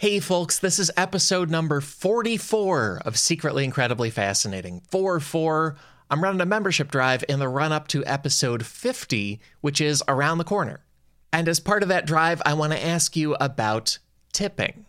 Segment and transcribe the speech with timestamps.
[0.00, 4.80] Hey, folks, this is episode number 44 of Secretly Incredibly Fascinating.
[4.92, 5.76] 4 4.
[6.08, 10.38] I'm running a membership drive in the run up to episode 50, which is around
[10.38, 10.84] the corner.
[11.32, 13.98] And as part of that drive, I want to ask you about
[14.32, 14.86] tipping.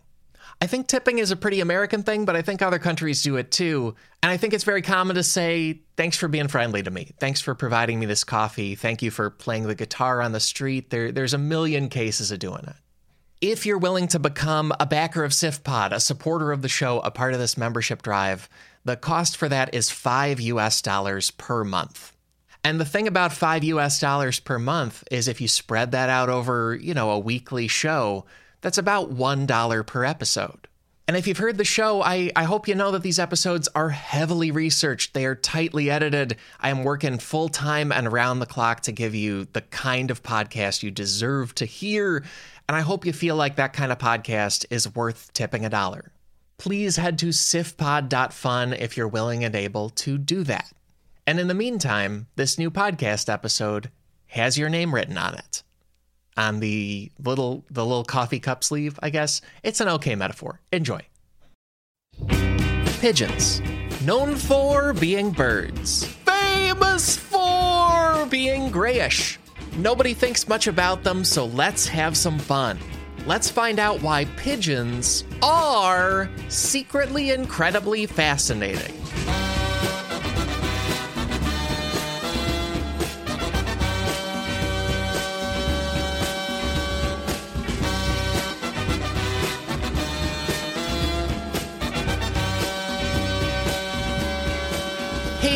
[0.60, 3.50] I think tipping is a pretty American thing, but I think other countries do it
[3.50, 3.96] too.
[4.22, 7.14] And I think it's very common to say, thanks for being friendly to me.
[7.18, 8.76] Thanks for providing me this coffee.
[8.76, 10.90] Thank you for playing the guitar on the street.
[10.90, 12.76] There, there's a million cases of doing it.
[13.40, 17.10] If you're willing to become a backer of SIFPod, a supporter of the show, a
[17.10, 18.50] part of this membership drive,
[18.84, 22.14] the cost for that is 5 US dollars per month.
[22.62, 26.28] And the thing about 5 US dollars per month is if you spread that out
[26.28, 28.26] over, you know, a weekly show,
[28.60, 30.68] that's about $1 per episode.
[31.10, 33.88] And if you've heard the show, I, I hope you know that these episodes are
[33.88, 35.12] heavily researched.
[35.12, 36.36] They are tightly edited.
[36.60, 40.22] I am working full time and around the clock to give you the kind of
[40.22, 42.22] podcast you deserve to hear.
[42.70, 46.12] And I hope you feel like that kind of podcast is worth tipping a dollar.
[46.56, 50.70] Please head to sifpod.fun if you're willing and able to do that.
[51.26, 53.90] And in the meantime, this new podcast episode
[54.28, 55.64] has your name written on it.
[56.36, 59.40] On the little the little coffee cup sleeve, I guess.
[59.64, 60.60] It's an okay metaphor.
[60.70, 61.00] Enjoy.
[63.00, 63.60] Pigeons.
[64.04, 66.04] Known for being birds.
[66.04, 69.39] Famous for being grayish.
[69.76, 72.78] Nobody thinks much about them, so let's have some fun.
[73.26, 78.94] Let's find out why pigeons are secretly incredibly fascinating.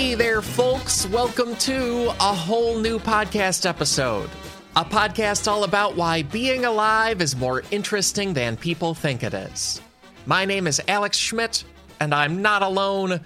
[0.05, 1.07] Hey there, folks.
[1.07, 4.29] Welcome to a whole new podcast episode.
[4.77, 9.81] A podcast all about why being alive is more interesting than people think it is.
[10.27, 11.65] My name is Alex Schmidt,
[12.01, 13.23] and I'm not alone.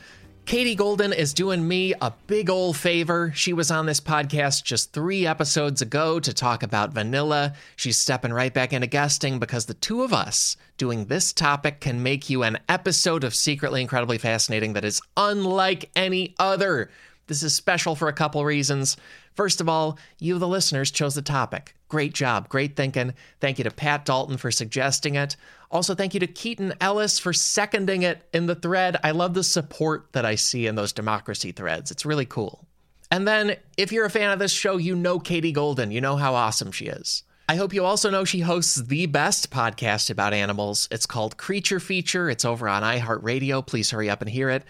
[0.48, 3.30] Katie Golden is doing me a big old favor.
[3.34, 7.52] She was on this podcast just three episodes ago to talk about vanilla.
[7.76, 12.02] She's stepping right back into guesting because the two of us doing this topic can
[12.02, 16.88] make you an episode of Secretly Incredibly Fascinating that is unlike any other.
[17.26, 18.96] This is special for a couple reasons.
[19.34, 21.74] First of all, you, the listeners, chose the topic.
[21.88, 23.14] Great job, great thinking.
[23.40, 25.36] Thank you to Pat Dalton for suggesting it.
[25.70, 28.98] Also, thank you to Keaton Ellis for seconding it in the thread.
[29.02, 31.90] I love the support that I see in those democracy threads.
[31.90, 32.66] It's really cool.
[33.10, 35.90] And then, if you're a fan of this show, you know Katie Golden.
[35.90, 37.22] You know how awesome she is.
[37.50, 40.86] I hope you also know she hosts the best podcast about animals.
[40.90, 42.28] It's called Creature Feature.
[42.28, 43.66] It's over on iHeartRadio.
[43.66, 44.64] Please hurry up and hear it.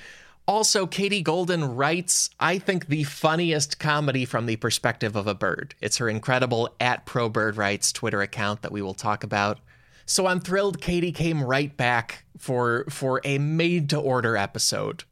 [0.48, 5.75] Also, Katie Golden writes, I think, the funniest comedy from the perspective of a bird.
[5.82, 9.60] It's her incredible at Pro Bird Rights Twitter account that we will talk about.
[10.06, 15.04] So I'm thrilled Katie came right back for for a made to order episode.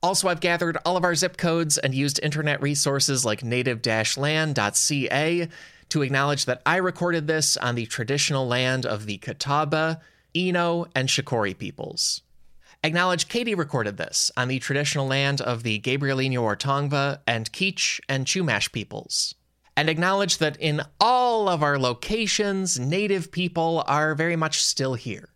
[0.00, 5.48] Also, I've gathered all of our zip codes and used internet resources like native-land.ca
[5.88, 10.00] to acknowledge that I recorded this on the traditional land of the Catawba,
[10.36, 12.22] Eno, and Shakori peoples.
[12.84, 17.98] Acknowledge Katie recorded this on the traditional land of the Gabrielino or Tongva and Kizh
[18.10, 19.34] and Chumash peoples.
[19.74, 25.30] And acknowledge that in all of our locations, native people are very much still here.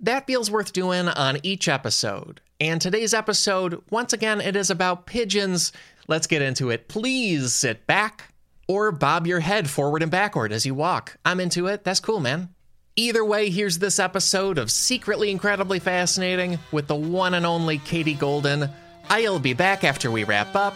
[0.00, 2.40] That feels worth doing on each episode.
[2.60, 5.72] And today's episode, once again, it is about pigeons.
[6.08, 6.88] Let's get into it.
[6.88, 8.32] Please sit back
[8.68, 11.18] or bob your head forward and backward as you walk.
[11.26, 11.84] I'm into it.
[11.84, 12.54] That's cool, man.
[12.98, 18.14] Either way, here's this episode of Secretly Incredibly Fascinating with the one and only Katie
[18.14, 18.70] Golden.
[19.10, 20.72] I'll be back after we wrap up.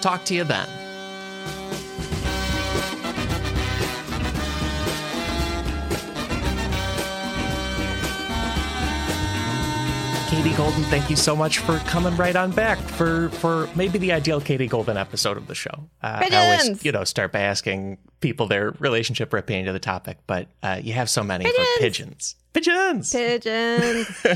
[0.00, 0.68] Talk to you then.
[10.34, 14.10] Katie Golden, thank you so much for coming right on back for for maybe the
[14.10, 15.88] ideal Katie Golden episode of the show.
[16.02, 19.78] Uh, I always, you know, start by asking people their relationship or opinion to the
[19.78, 21.44] topic, but uh, you have so many
[21.78, 22.34] pigeons.
[22.52, 23.12] for pigeons.
[23.12, 23.12] Pigeons.
[23.12, 24.26] Pigeons.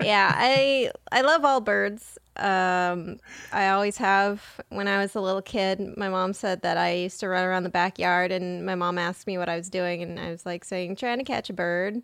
[0.02, 2.18] yeah, I I love all birds.
[2.34, 3.20] Um,
[3.52, 4.42] I always have.
[4.70, 7.62] When I was a little kid, my mom said that I used to run around
[7.62, 10.64] the backyard, and my mom asked me what I was doing, and I was like
[10.64, 12.02] saying, trying to catch a bird.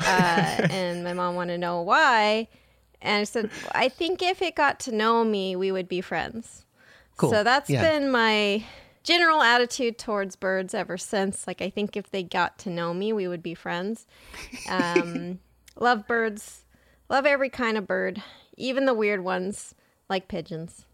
[0.00, 2.48] Uh, and my mom wanted to know why.
[3.02, 6.64] And I said, I think if it got to know me, we would be friends.
[7.16, 7.30] Cool.
[7.30, 7.82] So that's yeah.
[7.82, 8.64] been my
[9.02, 11.46] general attitude towards birds ever since.
[11.46, 14.06] Like, I think if they got to know me, we would be friends.
[14.68, 15.38] Um,
[15.78, 16.64] love birds,
[17.08, 18.22] love every kind of bird,
[18.56, 19.74] even the weird ones
[20.08, 20.84] like pigeons.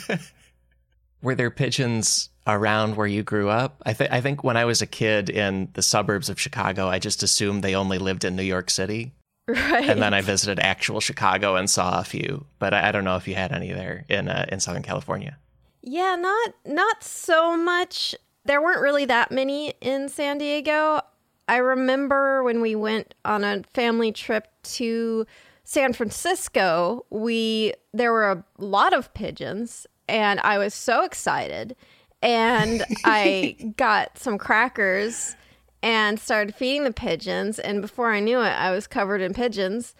[1.22, 3.82] Were there pigeons around where you grew up?
[3.84, 6.98] I think I think when I was a kid in the suburbs of Chicago, I
[6.98, 9.12] just assumed they only lived in New York City.
[9.48, 9.90] Right.
[9.90, 13.16] And then I visited actual Chicago and saw a few, but I, I don't know
[13.16, 15.36] if you had any there in uh, in Southern California.
[15.82, 18.14] Yeah, not not so much.
[18.44, 21.00] There weren't really that many in San Diego.
[21.48, 25.26] I remember when we went on a family trip to
[25.64, 31.76] San Francisco, we there were a lot of pigeons and I was so excited
[32.22, 35.36] and I got some crackers
[35.82, 39.94] and started feeding the pigeons and before I knew it I was covered in pigeons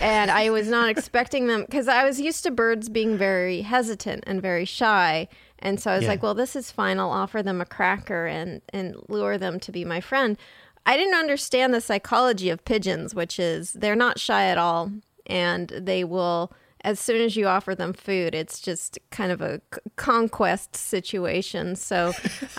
[0.00, 4.24] and I was not expecting them because I was used to birds being very hesitant
[4.26, 5.28] and very shy.
[5.60, 6.10] And so I was Yeah.
[6.10, 6.98] like, well, this is fine.
[6.98, 10.36] I'll offer them a cracker and, and lure them to be my friend.
[10.84, 14.90] I didn't understand the psychology of pigeons, which is they're not shy at all.
[15.26, 16.52] And they will,
[16.86, 21.76] as soon as you offer them food, it's just kind of a c- conquest situation.
[21.76, 22.12] So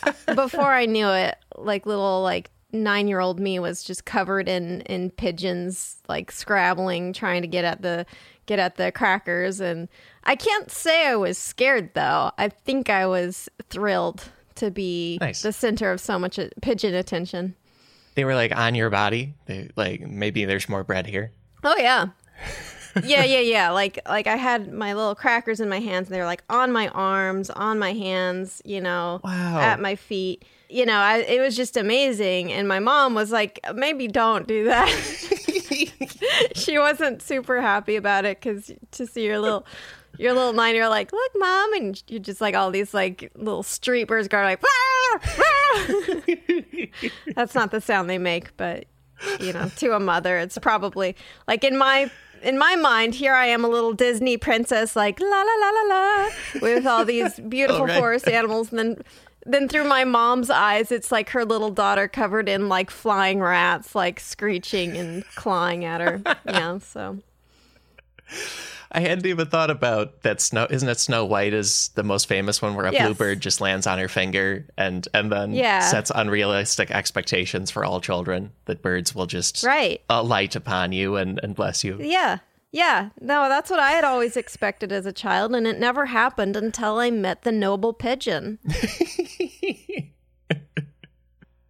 [0.03, 4.49] uh, before I knew it, like little, like, nine year old me was just covered
[4.49, 8.05] in in pigeons like scrabbling trying to get at the
[8.45, 9.87] get at the crackers and
[10.25, 14.25] i can't say i was scared though i think i was thrilled
[14.55, 15.43] to be Nice.
[15.43, 17.55] the center of so much pigeon attention
[18.15, 19.33] They were like on your body.
[19.45, 21.31] They like maybe there's more bread here.
[21.63, 22.07] oh yeah
[23.03, 26.19] yeah yeah yeah like like i had my little crackers in my hands and they
[26.19, 29.59] were like on my arms on my hands you know Wow.
[29.59, 33.59] at my feet you know I, it was just amazing and my mom was like
[33.73, 34.87] maybe don't do that
[36.55, 39.65] she wasn't super happy about it because to see your little
[40.17, 43.31] your little nine year old like look mom and you're just like all these like
[43.35, 45.19] little street birds going like "Wah!
[45.37, 46.21] Wah!"
[47.35, 48.85] that's not the sound they make but
[49.39, 51.15] you know to a mother it's probably
[51.47, 52.09] like in my
[52.43, 55.81] in my mind here i am a little disney princess like la la la la
[55.87, 56.29] la
[56.61, 58.69] with all these beautiful forest animals.
[58.69, 59.01] And then
[59.45, 63.95] then through my mom's eyes it's like her little daughter covered in like flying rats
[63.95, 66.21] like screeching and clawing at her.
[66.45, 67.19] Yeah so
[68.91, 72.61] I hadn't even thought about that snow isn't it Snow White is the most famous
[72.61, 73.05] one where a Yes.
[73.05, 75.79] bluebird just lands on her finger and and then Yeah.
[75.81, 81.15] sets unrealistic expectations for all children that birds will just right uh, alight upon you
[81.17, 81.97] and, and bless you.
[82.01, 82.39] yeah
[82.71, 86.55] yeah no that's what i had always expected as a child and it never happened
[86.57, 88.59] until i met the noble pigeon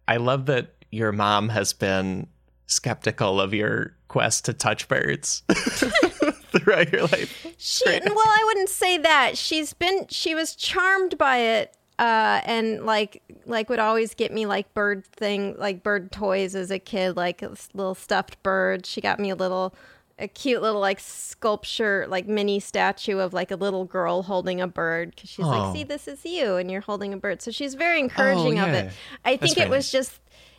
[0.06, 2.28] I love that your mom has been
[2.66, 5.42] skeptical of your quest to touch birds
[6.58, 7.46] throughout your life.
[7.58, 9.36] She well, I wouldn't say that.
[9.38, 14.46] She's been she was charmed by it uh and like like would always get me
[14.46, 18.86] like bird thing like bird toys as a kid like a little stuffed bird.
[18.86, 19.74] She got me a little
[20.20, 24.66] a cute little like sculpture like mini statue of like a little girl holding a
[24.66, 25.48] bird cuz she's Oh.
[25.48, 28.68] like, "See, this is you and you're holding a bird." So she's very encouraging of
[28.68, 28.74] yeah.
[28.74, 28.92] it.
[29.24, 30.18] I That's think it was just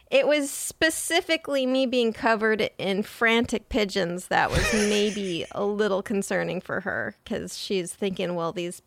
[0.09, 6.61] it was specifically me being covered in frantic pigeons that was maybe a little concerning
[6.61, 8.81] for her because she's thinking, well, these,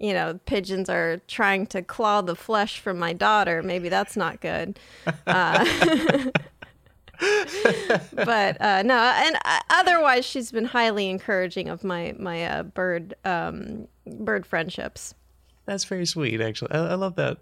[0.00, 3.62] you know, pigeons are trying to claw the flesh from my daughter.
[3.62, 4.80] Maybe that's not good.
[5.28, 5.64] Uh,
[8.12, 13.14] but uh, no, and uh, otherwise, she's been highly encouraging of my my uh, bird
[13.24, 15.14] um, bird friendships.
[15.66, 16.72] That's very sweet, actually.
[16.72, 17.38] I, I love that.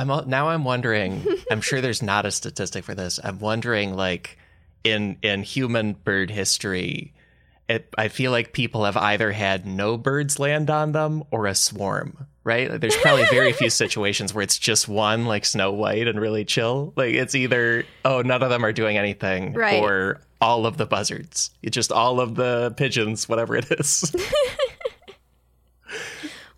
[0.00, 0.48] I'm now.
[0.48, 1.24] I'm wondering.
[1.50, 3.20] I'm sure there's not a statistic for this.
[3.22, 4.38] I'm wondering, like,
[4.84, 7.12] in in human bird history,
[7.68, 11.54] it, I feel like people have either had no birds land on them or a
[11.54, 12.26] swarm.
[12.42, 12.70] Right?
[12.70, 16.44] Like, there's probably very few situations where it's just one, like Snow White, and really
[16.46, 16.94] chill.
[16.96, 19.82] Like it's either oh, none of them are doing anything, Right.
[19.82, 21.50] or all of the buzzards.
[21.62, 24.14] It's just all of the pigeons, whatever it is.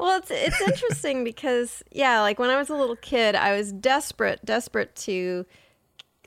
[0.02, 3.70] Well, it's it's interesting because yeah, like when I was a little kid, I was
[3.70, 5.46] desperate, desperate to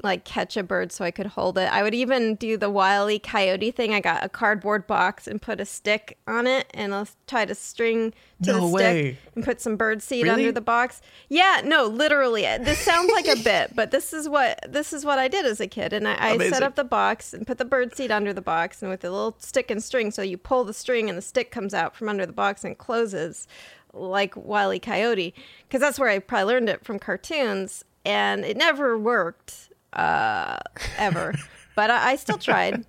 [0.04, 1.72] like catch a bird so I could hold it.
[1.72, 3.94] I would even do the wily coyote thing.
[3.94, 7.56] I got a cardboard box and put a stick on it, and I'll tie a
[7.56, 8.82] string to No the way.
[9.14, 10.42] stick and put some bird seed Really?
[10.44, 11.02] under the box.
[11.30, 12.46] Yeah, no, literally.
[12.46, 15.46] Uh, this sounds like a bit, but this is what this is what I did
[15.46, 15.94] as a kid.
[15.94, 18.82] And I, I set up the box and put the bird seed under the box,
[18.82, 21.52] and with a little stick and string, so you pull the string and the stick
[21.52, 23.48] comes out from under the box and closes
[23.94, 24.80] like Wile E.
[24.80, 25.34] Coyote,
[25.68, 30.58] because that's where I probably learned it from cartoons, and it never worked uh,
[30.98, 31.34] ever.
[31.76, 32.86] but I, I still tried.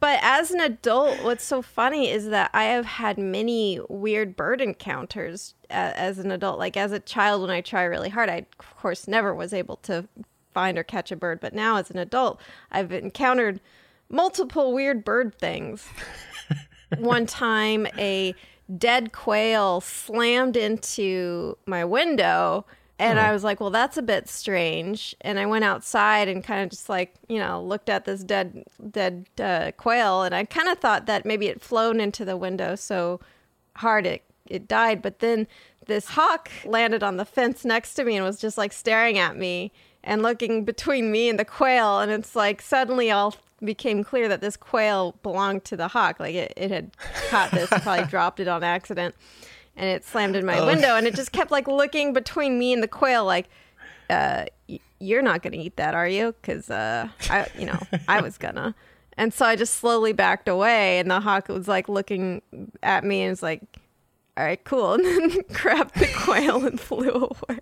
[0.00, 4.60] But as an adult, what's so funny is that I have had many weird bird
[4.60, 6.58] encounters a- as an adult.
[6.58, 9.76] Like as a child, when I try really hard, I of course never was able
[9.78, 10.08] to
[10.52, 11.40] find or catch a bird.
[11.40, 12.40] But now, as an adult,
[12.70, 13.60] I've encountered
[14.08, 15.86] multiple weird bird things.
[16.98, 18.34] One time, a
[18.78, 22.64] dead quail slammed into my window
[22.98, 25.14] And I was like, well, that's a bit strange.
[25.20, 28.64] And I went outside and kind of just like, you know, looked at this dead,
[28.90, 30.22] dead uh, quail.
[30.22, 33.20] And I kind of thought that maybe it flown into the window so
[33.76, 35.02] hard it, it died.
[35.02, 35.46] But then
[35.86, 39.36] this hawk landed on the fence next to me and was just like staring at
[39.36, 39.72] me
[40.02, 42.00] and looking between me and the quail.
[42.00, 46.18] And it's like suddenly all became clear that this quail belonged to the hawk.
[46.18, 46.96] Like it, it had
[47.28, 49.14] caught this, probably dropped it on accident
[49.76, 50.66] and it slammed in my oh.
[50.66, 53.48] window and it just kept like looking between me and the quail like
[54.10, 57.78] uh, y- you're not gonna eat that are you because uh, i you know
[58.08, 58.74] i was gonna
[59.16, 62.40] and so i just slowly backed away and the hawk was like looking
[62.82, 63.62] at me and was like
[64.36, 67.58] all right cool and then grabbed the quail and flew away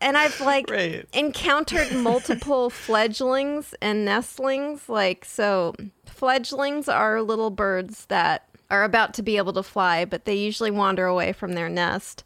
[0.00, 1.06] and I've like right.
[1.12, 4.88] encountered multiple fledglings and nestlings.
[4.88, 5.74] Like, so
[6.06, 10.70] fledglings are little birds that are about to be able to fly, but they usually
[10.70, 12.24] wander away from their nest.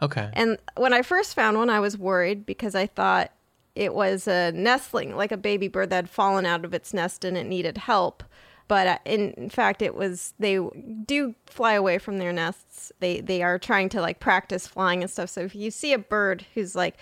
[0.00, 0.30] Okay.
[0.32, 3.32] And when I first found one, I was worried because I thought
[3.74, 7.24] it was a nestling, like a baby bird that had fallen out of its nest
[7.24, 8.22] and it needed help.
[8.68, 10.60] But uh, in, in fact, it was they
[11.04, 12.92] do fly away from their nests.
[13.00, 15.30] They they are trying to like practice flying and stuff.
[15.30, 16.96] So if you see a bird who's like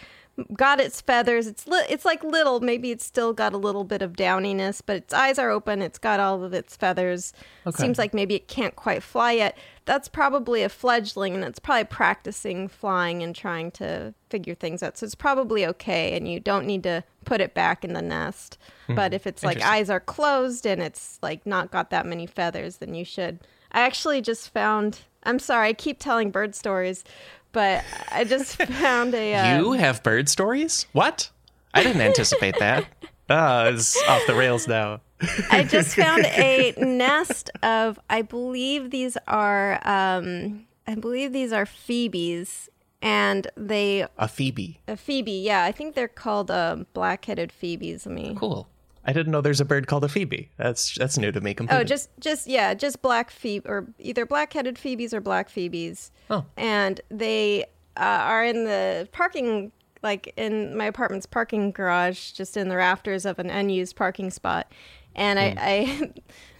[0.52, 1.46] got its feathers.
[1.46, 2.60] It's li- it's like little.
[2.60, 5.80] Maybe it's still got a little bit of downiness, but its eyes are open.
[5.80, 7.32] It's got all of its feathers.
[7.66, 7.82] Okay.
[7.82, 9.56] Seems like maybe it can't quite fly yet.
[9.86, 14.98] That's probably a fledgling, and it's probably practicing flying and trying to figure things out.
[14.98, 18.58] So it's probably okay, and you don't need to put it back in the nest.
[18.84, 18.94] Mm-hmm.
[18.94, 22.78] But if it's like eyes are closed and it's like not got that many feathers,
[22.78, 23.40] then you should.
[23.72, 25.00] I actually just found.
[25.24, 27.02] I'm sorry, I keep telling bird stories,
[27.56, 29.34] but I just found a.
[29.34, 30.84] Uh, you have bird stories?
[30.92, 31.30] What?
[31.72, 32.84] I didn't anticipate that.
[33.30, 35.00] Oh, it's off the rails now.
[35.50, 41.64] I just found a nest of, I believe these are, um, I believe these are
[41.64, 42.68] phoebes,
[43.00, 45.32] and they a phoebe, a phoebe.
[45.32, 48.06] Yeah, I think they're called uh, black-headed phoebes.
[48.06, 48.68] I mean, cool.
[49.06, 50.50] I didn't know there's a bird called a phoebe.
[50.56, 51.80] That's that's new to me completely.
[51.80, 56.10] Oh, just just yeah, just black phoebe or either black-headed phoebes or black phoebes.
[56.28, 56.44] Oh.
[56.56, 57.64] And they
[57.96, 59.70] uh, are in the parking
[60.02, 64.70] like in my apartment's parking garage, just in the rafters of an unused parking spot.
[65.14, 65.56] And mm.
[65.56, 66.12] I, I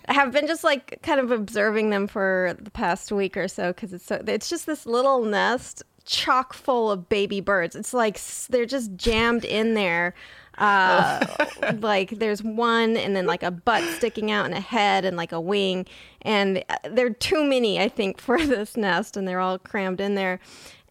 [0.08, 3.72] I have been just like kind of observing them for the past week or so
[3.72, 7.74] because it's so it's just this little nest chock full of baby birds.
[7.74, 10.14] It's like they're just jammed in there
[10.58, 11.26] uh,
[11.80, 15.32] like there's one and then like a butt sticking out and a head and like
[15.32, 15.86] a wing.
[16.22, 20.14] And uh, they're too many, I think, for this nest and they're all crammed in
[20.14, 20.40] there.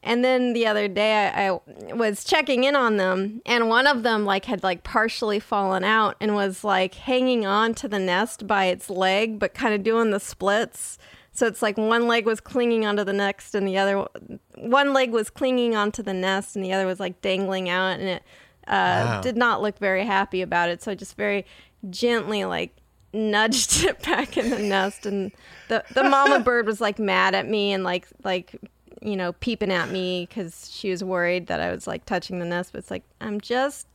[0.04, 4.04] And then the other day I, I, was checking in on them and one of
[4.04, 8.46] them like had like partially fallen out and was like hanging on to the nest
[8.46, 11.00] by its leg, but kind of doing the splits.
[11.32, 14.08] So it's like one leg was clinging onto the next and the other
[14.56, 18.08] one leg was clinging onto the nest and the other was like dangling out and
[18.08, 18.24] it
[18.68, 19.22] uh, wow.
[19.22, 20.82] did not look very happy about it.
[20.82, 21.46] So I just very
[21.90, 22.76] gently like
[23.14, 25.32] nudged it back in the nest, and
[25.68, 28.56] the the mama bird was like mad at me and like like
[29.02, 32.46] you know peeping at me because she was worried that I was like touching the
[32.46, 32.72] nest.
[32.72, 33.88] But it's like I'm just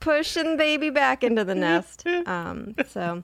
[0.00, 2.04] pushing baby back into the nest.
[2.26, 3.22] Um, so.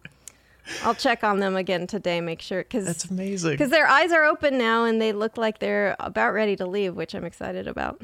[0.85, 3.51] I'll check on them again today, make sure because that's amazing.
[3.51, 6.95] Because their eyes are open now and they look like they're about ready to leave,
[6.95, 8.01] which I'm excited about.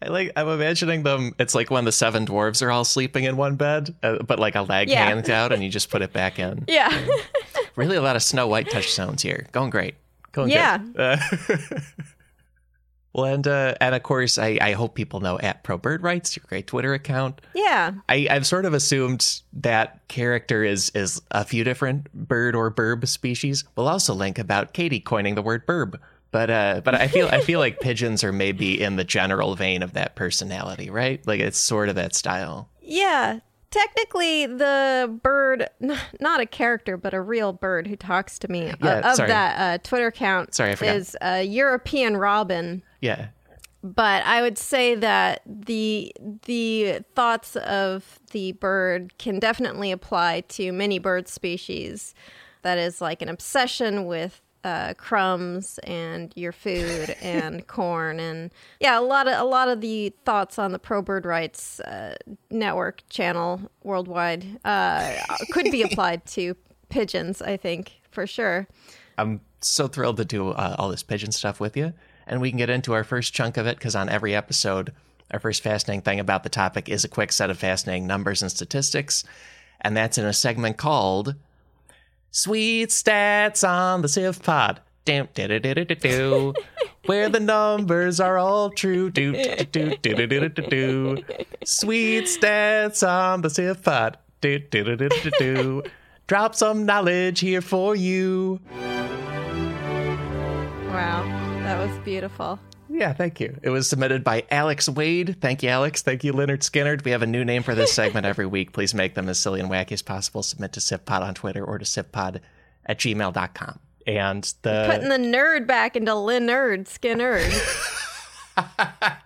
[0.00, 0.32] I like.
[0.36, 1.34] I'm imagining them.
[1.38, 4.54] It's like when the seven dwarves are all sleeping in one bed, uh, but like
[4.54, 5.06] a leg yeah.
[5.06, 6.64] hangs out, and you just put it back in.
[6.78, 7.06] Yeah.
[7.74, 9.46] really, a lot of Snow White touchstones here.
[9.52, 9.96] Going great.
[10.32, 10.78] Going yeah.
[10.96, 11.16] Uh,
[13.12, 16.36] well, and uh, and of course, I, I hope people know at Pro Bird Rights,
[16.36, 17.40] your great Twitter account.
[17.54, 17.94] Yeah.
[18.08, 23.08] I, I've sort of assumed that character is is a few different bird or burb
[23.08, 23.64] species.
[23.74, 25.98] We'll also link about Katie coining the word burb
[26.30, 29.82] but uh, but I feel I feel like pigeons are maybe in the general vein
[29.82, 31.24] of that personality, right?
[31.26, 32.68] Like it's sort of that style.
[32.80, 35.68] Yeah, technically the bird
[36.20, 39.16] not a character but a real bird who talks to me uh, yeah, uh, of
[39.16, 39.28] sorry.
[39.28, 40.96] that uh, twitter account sorry, I forgot.
[40.96, 43.28] is a european robin yeah
[43.82, 46.12] but i would say that the
[46.46, 52.14] the thoughts of the bird can definitely apply to many bird species
[52.62, 58.50] that is like an obsession with uh, crumbs and your food and corn and
[58.80, 62.16] yeah a lot of a lot of the thoughts on the pro bird rights uh,
[62.50, 65.14] network channel worldwide uh,
[65.52, 66.56] could be applied to
[66.88, 68.66] pigeons i think for sure.
[69.16, 71.92] I'm so thrilled to do uh, all this pigeon stuff with you.
[72.26, 74.92] And we can get into our first chunk of it because on every episode
[75.30, 78.50] our first fascinating thing about the topic is a quick set of fascinating numbers and
[78.50, 79.24] statistics.
[79.80, 81.36] And that's in a segment called
[82.38, 84.78] Sweet stats on the SIFPod.
[87.06, 89.10] where the numbers are all true.
[89.10, 91.18] Do, do, do, do, do.
[91.64, 94.14] Sweet stats on the SIFPod.
[94.40, 95.82] Do, do, do, do, do, do.
[96.28, 98.60] Drop some knowledge here for you.
[100.94, 101.24] Wow,
[101.64, 102.60] that was beautiful.
[102.98, 103.56] Yeah, thank you.
[103.62, 105.40] It was submitted by Alex Wade.
[105.40, 106.02] Thank you, Alex.
[106.02, 107.04] Thank you, Lynyrd Skynyrd.
[107.04, 108.72] We have a new name for this segment every week.
[108.72, 110.42] Please make them as silly and wacky as possible.
[110.42, 112.40] Submit to SIFPod on Twitter or to sifpod
[112.86, 113.78] at gmail.com.
[114.04, 117.54] And the Putting the nerd back into Lynyrd Skynyrd.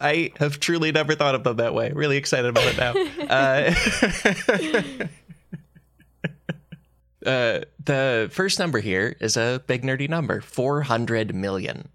[0.00, 1.90] I have truly never thought of them that way.
[1.92, 2.92] Really excited about it now.
[3.28, 3.74] Uh,
[7.26, 11.88] uh, the first number here is a big nerdy number 400 million.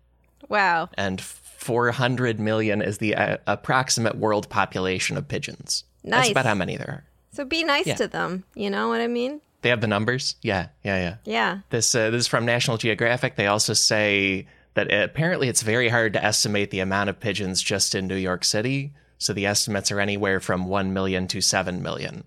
[0.49, 0.89] wow.
[0.97, 5.83] And 400 million is the uh, approximate world population of pigeons.
[6.03, 6.19] Nice.
[6.19, 7.03] That's about how many there are.
[7.33, 7.95] So be nice Yeah.
[7.95, 8.43] to them.
[8.55, 9.41] You know what I mean?
[9.61, 10.35] They have the numbers?
[10.41, 11.15] Yeah, yeah, yeah.
[11.25, 11.59] Yeah.
[11.71, 13.35] This uh, this is from National Geographic.
[13.35, 17.95] They also say that apparently it's very hard to estimate the amount of pigeons just
[17.95, 18.93] in New York City.
[19.17, 22.23] So the estimates are anywhere from one million to seven million,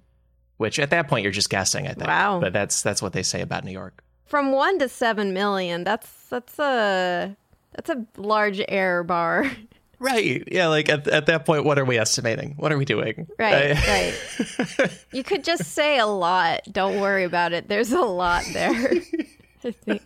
[0.61, 1.87] which at that point you're just guessing.
[1.87, 2.07] I think.
[2.07, 2.39] Wow.
[2.39, 4.05] But that's that's what they say about New York.
[4.27, 7.35] From one to seven million, that's that's a
[7.73, 9.51] that's a large error bar.
[10.03, 10.49] Right.
[10.51, 10.69] Yeah.
[10.69, 12.55] Like at, at that point, what are we estimating?
[12.57, 13.27] What are we doing?
[13.39, 14.15] Right, I-
[14.79, 14.91] right.
[15.13, 16.63] You could just say a lot.
[16.73, 17.69] Don't worry about it.
[17.69, 18.71] There's a lot there.
[19.65, 20.03] I think.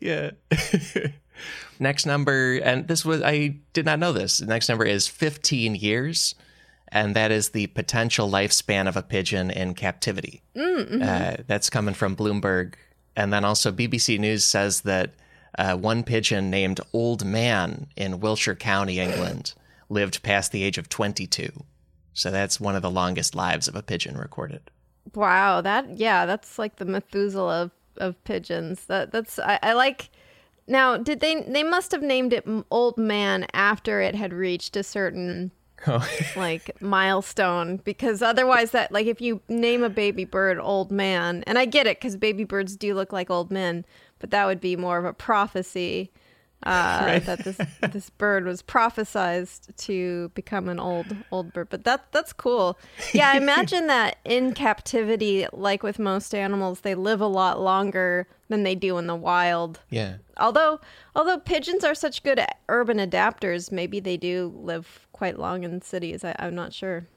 [0.00, 0.30] yeah.
[1.78, 4.38] Next number, and this was, I did not know this.
[4.38, 6.34] The next number is 15 years,
[6.92, 10.42] and that is the potential lifespan of a pigeon in captivity.
[11.02, 12.74] Uh, that's coming from Bloomberg.
[13.16, 15.14] And then also, BBC News says that
[15.58, 19.54] uh, one pigeon named Old Man in Wiltshire County, England,
[19.88, 21.50] lived past the age of 22.
[22.12, 24.70] So that's one of the longest lives of a pigeon recorded.
[25.14, 28.84] Wow, that yeah, that's like the Methuselah of, of pigeons.
[28.84, 30.10] That that's I, I like.
[30.68, 31.42] Now, did they?
[31.42, 35.50] They must have named it Old Man after it had reached a certain
[36.36, 41.58] like milestone, because otherwise, that like if you name a baby bird Old Man, and
[41.58, 43.84] I get it because baby birds do look like old men,
[44.18, 46.10] but that would be more of a prophecy.
[46.64, 47.58] Uh, that this
[47.90, 52.78] this bird was prophesized to become an old old bird, but that that's cool.
[53.12, 58.28] Yeah, I imagine that in captivity, like with most animals, they live a lot longer
[58.52, 59.80] than they do in the wild.
[59.88, 60.16] Yeah.
[60.36, 60.80] Although
[61.16, 66.22] although pigeons are such good urban adapters, maybe they do live quite long in cities.
[66.22, 67.08] I, I'm not sure.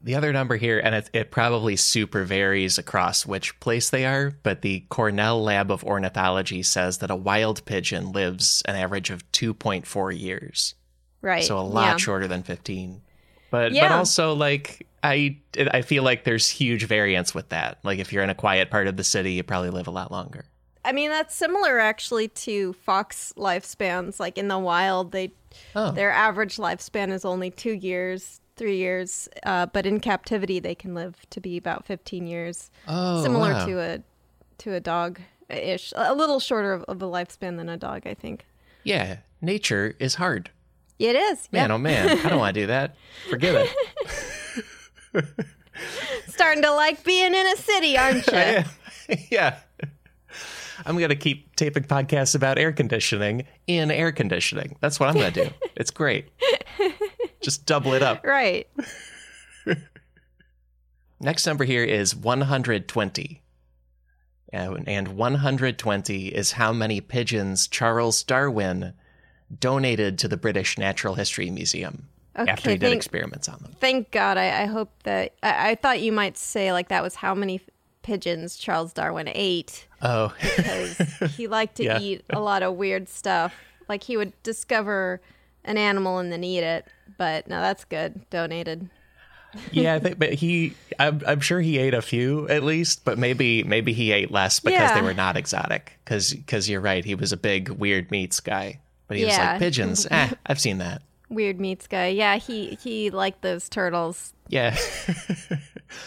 [0.00, 4.32] The other number here, and it, it probably super varies across which place they are,
[4.44, 9.30] but the Cornell Lab of Ornithology says that a wild pigeon lives an average of
[9.32, 10.76] 2.4 years.
[11.20, 11.42] Right.
[11.42, 11.96] So a lot yeah.
[11.96, 13.02] shorter than 15.
[13.50, 17.78] But but also like I I feel like there's huge variance with that.
[17.82, 20.12] Like if you're in a quiet part of the city, you probably live a lot
[20.12, 20.44] longer.
[20.88, 24.18] I mean, that's similar actually to fox lifespans.
[24.18, 25.32] Like in the wild, they
[25.74, 25.90] Oh.
[25.90, 29.28] their average lifespan is only two years, three years.
[29.44, 32.70] Uh, but in captivity, they can live to be about fifteen years.
[32.86, 33.66] Oh, similar wow.
[33.66, 34.02] to a
[34.58, 35.20] to a dog
[35.50, 38.46] ish, a little shorter of, of a lifespan than a dog, I think.
[38.82, 40.50] Yeah, nature is hard.
[40.98, 41.48] It is.
[41.52, 41.74] Man, yeah.
[41.74, 42.96] oh man, I don't want to do that.
[43.28, 43.68] Forgive
[45.14, 45.24] it.
[46.28, 49.16] Starting to like being in a city, aren't you?
[49.30, 49.58] yeah.
[50.86, 54.76] I'm going to keep taping podcasts about air conditioning in air conditioning.
[54.80, 55.50] That's what I'm going to do.
[55.76, 56.28] It's great.
[57.40, 58.24] Just double it up.
[58.24, 58.66] right.
[61.20, 63.42] Next number here is 120.
[64.52, 68.94] Uh, And 120 is how many pigeons Charles Darwin
[69.58, 73.74] donated to the British Natural History Museum after he did thank- experiments on them.
[73.80, 74.36] Thank God.
[74.36, 77.60] I, I hope that I, I thought you might say like that was how many
[78.02, 80.98] pigeons Charles Darwin ate Oh, because
[81.36, 81.98] he liked to Yeah.
[82.00, 83.54] eat a lot of weird stuff.
[83.88, 85.20] Like he would discover
[85.64, 86.86] an animal and then eat it.
[87.16, 88.28] But no, that's good.
[88.30, 88.88] Donated.
[89.72, 93.18] yeah, I think, but he, I'm, I'm sure he ate a few at least, but
[93.18, 95.98] maybe, maybe he ate less because they were not exotic.
[96.04, 98.80] Because, because you're right, he was a big weird meats guy.
[99.08, 100.06] But he was like pigeons.
[100.10, 101.02] eh, I've seen that.
[101.30, 102.06] Weird meats guy.
[102.08, 104.32] Yeah, he he liked those turtles.
[104.48, 104.74] Yeah,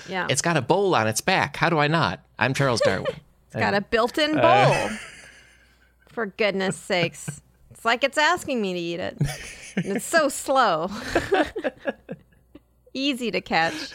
[0.08, 1.56] Yeah, it's got a bowl on its back.
[1.58, 2.21] How do I not?
[2.39, 3.13] I'm Charles Darwin.
[3.52, 4.44] It's got a built-in bowl.
[4.44, 4.90] Uh.
[6.08, 7.42] For goodness sakes.
[7.70, 9.18] It's like it's asking me to eat it.
[9.76, 10.90] And it's so slow.
[12.94, 13.92] Easy to catch.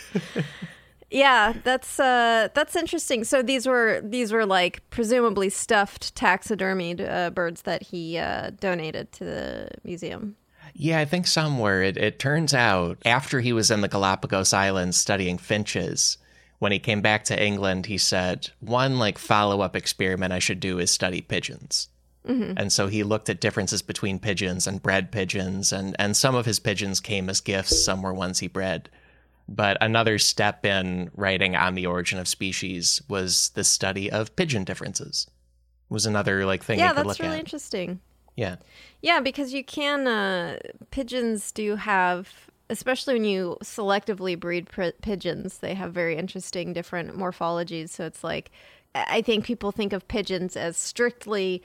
[1.11, 3.25] Yeah, that's uh that's interesting.
[3.25, 9.13] So these were these were like presumably stuffed taxidermied uh, birds that he uh, donated
[9.13, 10.37] to the museum.
[10.75, 14.97] Yeah, I think somewhere it, it turns out after he was in the Galapagos Islands
[14.97, 16.19] studying finches,
[16.59, 20.61] when he came back to England, he said, one like follow up experiment I should
[20.61, 21.89] do is study pigeons.
[22.27, 22.55] Mm-hmm.
[22.57, 26.47] And so he looked at differences between pigeons and bred pigeons, and, and some of
[26.47, 28.89] his pigeons came as gifts, some were ones he bred.
[29.49, 34.65] But another step in writing on the origin of species was the study of pigeon
[34.65, 35.29] differences.
[35.89, 36.81] Was another like thing.
[36.81, 37.41] Yeah, that's really at.
[37.41, 38.01] interesting.
[38.35, 38.57] Yeah.
[39.03, 40.59] Yeah, because you can uh,
[40.91, 42.29] pigeons do have
[42.71, 47.91] especially when you selectively breed pr- pigeons, they have very interesting different morphologies.
[47.91, 48.51] So it's like,
[48.95, 51.63] I think people think of pigeons as strictly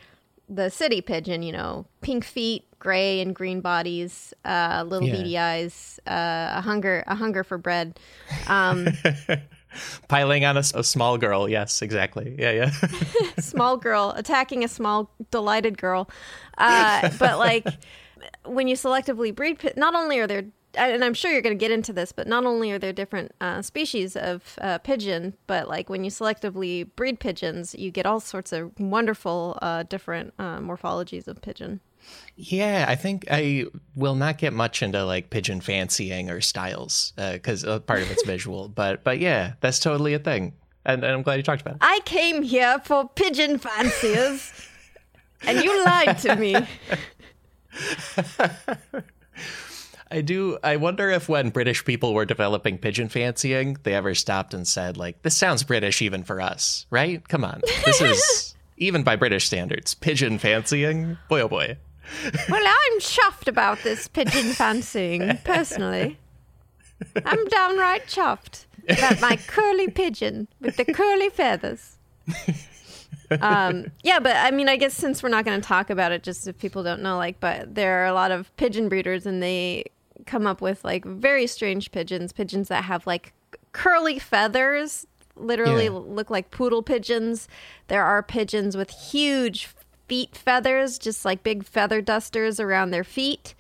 [0.50, 5.16] the city pigeon, you know, pink feet, gray and green bodies, uh, little yeah.
[5.16, 7.98] beady eyes, uh, a hunger, a hunger for bread.
[8.48, 8.88] Um,
[10.10, 11.48] Piling on a, a, small girl.
[11.48, 12.36] Yes, exactly.
[12.38, 12.72] Yeah, yeah.
[13.40, 16.10] small girl attacking a small delighted girl.
[16.58, 17.66] Uh, but like
[18.46, 20.44] when you selectively breed, not only are there
[20.76, 23.34] and I'm sure you're going to get into this, but not only are there different
[23.42, 28.20] uh, species of uh, pigeon, but like when you selectively breed pigeons, you get all
[28.20, 31.82] sorts of wonderful uh, different uh, morphologies of pigeon.
[32.36, 37.64] Yeah, I think I will not get much into like pigeon fancying or styles because
[37.64, 40.54] uh, part of it's visual, but but yeah, that's totally a thing,
[40.84, 41.80] and, and I'm glad you talked about it.
[41.82, 44.52] I came here for pigeon fanciers,
[45.44, 46.56] and you lied to me.
[50.12, 50.58] I do.
[50.62, 54.97] I wonder if when British people were developing pigeon fancying, they ever stopped and said,
[54.97, 57.26] like, this sounds British even for us, right?
[57.30, 57.62] Come on.
[57.86, 61.17] This is, even by British standards, pigeon fancying.
[61.30, 61.78] Boy, oh boy.
[62.50, 66.19] well, I'm chuffed about this pigeon fancying, personally.
[67.26, 71.97] I'm downright chuffed about my curly pigeon with the curly feathers.
[73.39, 76.21] um, yeah, but I mean, I guess since we're not going to talk about it,
[76.21, 79.41] just if people don't know, like, but there are a lot of pigeon breeders, and
[79.41, 79.86] they
[80.26, 83.34] come up with like very strange pigeons, pigeons that have like
[83.72, 85.92] curly feathers, literally yeah.
[85.92, 87.48] look like poodle pigeons.
[87.88, 89.70] There are pigeons with huge
[90.08, 93.56] feet feathers, just like big feather dusters around their feet.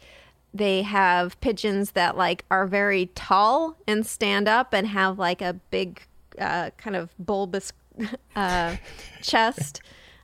[0.53, 5.53] They have pigeons that like are very tall and stand up and have like a
[5.53, 6.01] big
[6.37, 7.71] uh, kind of bulbous
[8.35, 8.75] uh,
[9.21, 9.81] chest.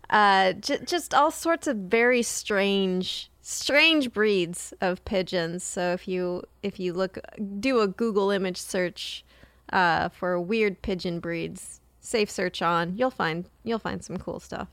[0.10, 5.64] Uh, j- just all sorts of very strange strange breeds of pigeons.
[5.64, 7.18] So if you if you look
[7.60, 9.24] do a Google image search
[9.72, 14.68] uh, for weird pigeon breeds, safe search on, you'll find you'll find some cool stuff.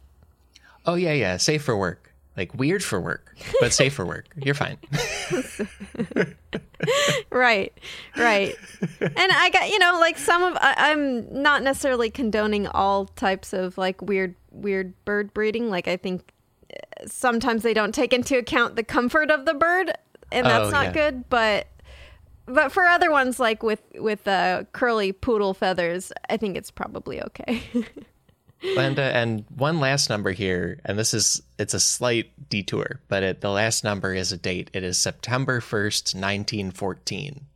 [0.86, 2.12] Oh yeah, yeah, safe for work.
[2.36, 4.26] Like weird for work, but safe for work.
[4.36, 4.76] You're fine.
[7.30, 7.72] right,
[8.16, 8.56] right.
[9.00, 13.52] And I got you know like some of I, I'm not necessarily condoning all types
[13.52, 15.70] of like weird weird bird breeding.
[15.70, 16.33] Like I think
[17.06, 19.92] sometimes they don't take into account the comfort of the bird,
[20.32, 20.92] and that's oh, not yeah.
[20.92, 21.28] good.
[21.28, 21.66] But
[22.46, 27.22] but for other ones like with with uh, curly poodle feathers, I think it's probably
[27.22, 27.62] okay.
[28.76, 33.22] and uh, and one last number here, and this is it's a slight detour, but
[33.22, 34.70] it, the last number is a date.
[34.72, 37.46] It is September first, nineteen fourteen.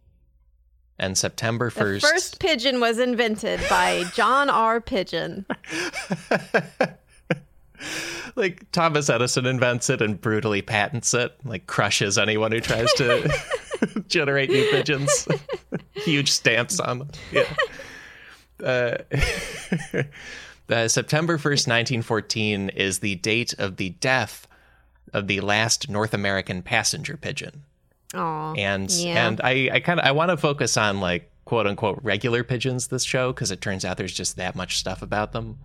[1.00, 2.00] And September 1st.
[2.00, 4.80] The first pigeon was invented by John R.
[4.80, 5.46] Pigeon.
[8.36, 13.32] like Thomas Edison invents it and brutally patents it, like crushes anyone who tries to
[14.08, 15.28] generate new pigeons.
[15.94, 17.10] Huge stamps on them.
[17.32, 17.54] Yeah.
[18.62, 18.98] Uh,
[20.68, 24.46] uh, September 1st, 1914 is the date of the death
[25.12, 27.62] of the last North American passenger pigeon.
[28.14, 29.28] Aww, and yeah.
[29.28, 32.88] and I, I kind of I want to focus on like quote unquote regular pigeons
[32.88, 35.58] this show because it turns out there's just that much stuff about them.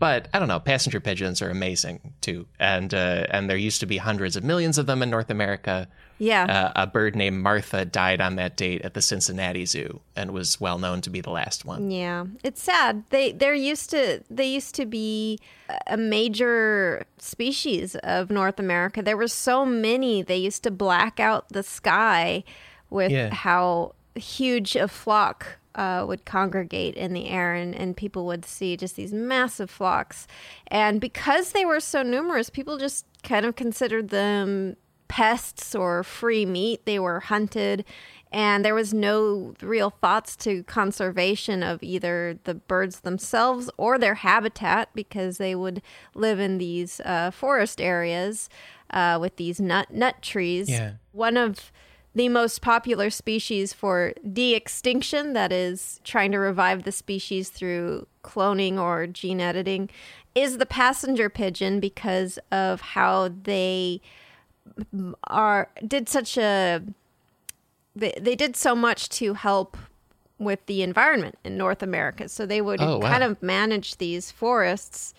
[0.00, 0.58] But I don't know.
[0.58, 4.78] Passenger pigeons are amazing too, and uh, and there used to be hundreds of millions
[4.78, 5.88] of them in North America.
[6.18, 6.44] Yeah.
[6.44, 10.58] Uh, a bird named Martha died on that date at the Cincinnati Zoo and was
[10.58, 11.90] well known to be the last one.
[11.90, 13.04] Yeah, it's sad.
[13.10, 15.38] They they're used to they used to be
[15.86, 19.02] a major species of North America.
[19.02, 20.22] There were so many.
[20.22, 22.42] They used to black out the sky
[22.88, 23.34] with yeah.
[23.34, 28.76] how huge a flock uh, would congregate in the air and, and people would see
[28.76, 30.26] just these massive flocks.
[30.66, 34.76] And because they were so numerous, people just kind of considered them
[35.08, 36.84] pests or free meat.
[36.84, 37.86] They were hunted,
[38.30, 44.16] and there was no real thoughts to conservation of either the birds themselves or their
[44.16, 45.80] habitat because they would
[46.14, 48.50] live in these uh, forest areas
[48.90, 50.68] uh, with these nut nut trees.
[50.68, 50.92] Yeah.
[51.12, 51.72] One of
[52.14, 58.06] the most popular species for de extinction, that is, trying to revive the species through
[58.24, 59.88] cloning or gene editing,
[60.34, 64.00] is the passenger pigeon because of how they
[65.24, 66.80] are did such a
[67.96, 69.76] they, they did so much to help
[70.38, 72.28] with the environment in North America.
[72.28, 73.08] So they would Oh, wow.
[73.10, 75.12] kind of manage these forests.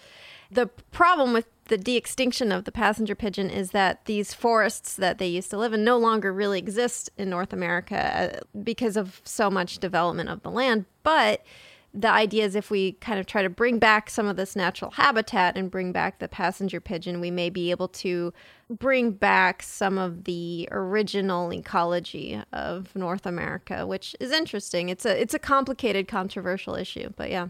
[0.50, 5.28] The problem with the de-extinction of the passenger pigeon is that these forests that they
[5.28, 7.96] used to live in no longer really exist in North America
[8.36, 10.84] uh, because of so much development of the land.
[11.02, 11.46] But
[11.94, 14.92] the idea is if we kind of try to bring back some of this natural
[14.92, 18.34] habitat and bring back the passenger pigeon, we may be able to
[18.70, 24.90] bring back some of the original ecology of North America, which is interesting.
[24.90, 27.48] It's a it's a complicated, controversial issue, but yeah.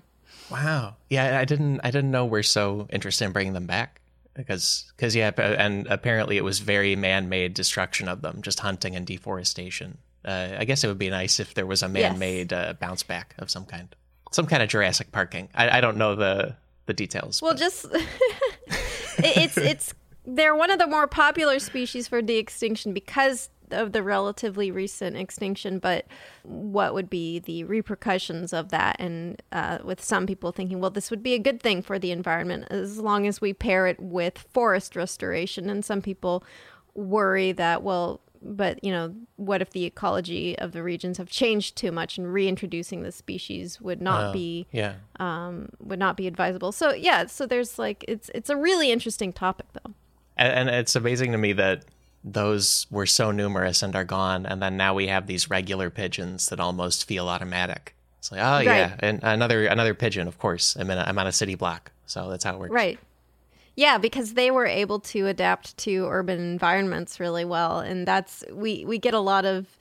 [0.52, 0.98] Wow.
[1.10, 4.01] Yeah, I didn't I didn't know we're so interested in bringing them back
[4.34, 9.06] because because yeah, and apparently it was very man-made destruction of them, just hunting and
[9.06, 9.98] deforestation.
[10.24, 13.34] Uh, I guess it would be nice if there was a man-made uh, bounce back
[13.40, 13.94] of some kind,
[14.32, 15.50] some kind of Jurassic Parking.
[15.56, 17.42] I, I don't know the the details.
[17.42, 17.86] Well, but- just
[19.18, 19.94] it's it's
[20.26, 25.80] they're one of the more popular species for de-extinction because of the relatively recent extinction.
[25.80, 26.06] But
[26.44, 28.96] what would be the repercussions of that?
[29.00, 32.12] And uh, with some people thinking, well, this would be a good thing for the
[32.12, 35.70] environment as long as we pair it with forest restoration.
[35.70, 36.44] And some people
[36.96, 38.22] worry that well.
[38.44, 42.34] But you know, what if the ecology of the regions have changed too much, and
[42.34, 44.96] reintroducing the species would not Oh, be yeah.
[45.20, 46.72] um, would not be advisable.
[46.72, 49.94] So yeah, so there's like it's it's a really interesting topic though.
[50.38, 51.86] And, and it's amazing to me that
[52.24, 56.48] those were so numerous and are gone, and then now we have these regular pigeons
[56.48, 57.96] that almost feel automatic.
[58.20, 60.28] It's like, oh yeah, and another another pigeon.
[60.28, 62.74] Of course, I'm in a, I'm on a city block, so that's how it works.
[62.74, 63.00] Right.
[63.76, 68.86] Yeah, because they were able to adapt to urban environments really well, and that's we
[68.86, 69.78] we get a lot of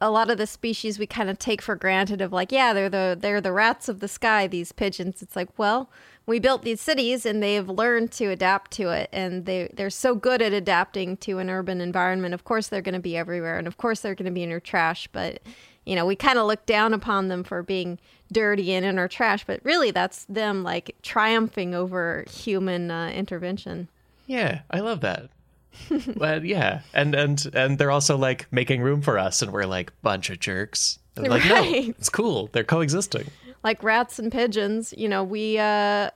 [0.00, 2.90] a lot of the species we kind of take for granted of like yeah they're
[2.90, 5.90] the they're the rats of the sky these pigeons it's like well
[6.26, 10.14] we built these cities and they've learned to adapt to it and they they're so
[10.14, 13.66] good at adapting to an urban environment of course they're going to be everywhere and
[13.66, 15.40] of course they're going to be in your trash but
[15.84, 17.98] you know we kind of look down upon them for being
[18.32, 23.88] dirty and in our trash but really that's them like triumphing over human uh, intervention
[24.26, 25.30] Yeah, I love that.
[26.16, 29.92] but yeah, and and and they're also like making room for us, and we're like
[30.02, 30.98] bunch of jerks.
[31.14, 31.88] And like, no, Right.
[31.90, 32.48] it's cool.
[32.52, 33.26] They're coexisting.
[33.66, 36.10] Like rats and pigeons, you know, we uh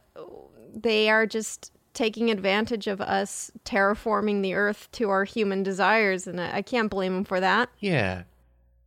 [0.72, 6.40] they are just taking advantage of us terraforming the earth to our human desires and
[6.40, 7.68] I, I can't blame them for that.
[7.80, 8.22] Yeah,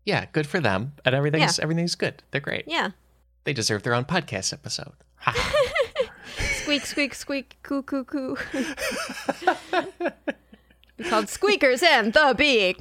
[0.06, 0.94] yeah, good for them.
[1.04, 2.24] And everything's everything's good.
[2.32, 2.64] They're great.
[2.66, 2.92] Yeah.
[3.44, 4.94] They deserve their own podcast episode.
[6.62, 8.38] Squeak squeak squeak coo coo coo.
[11.10, 12.80] Called Squeakers and the Beak.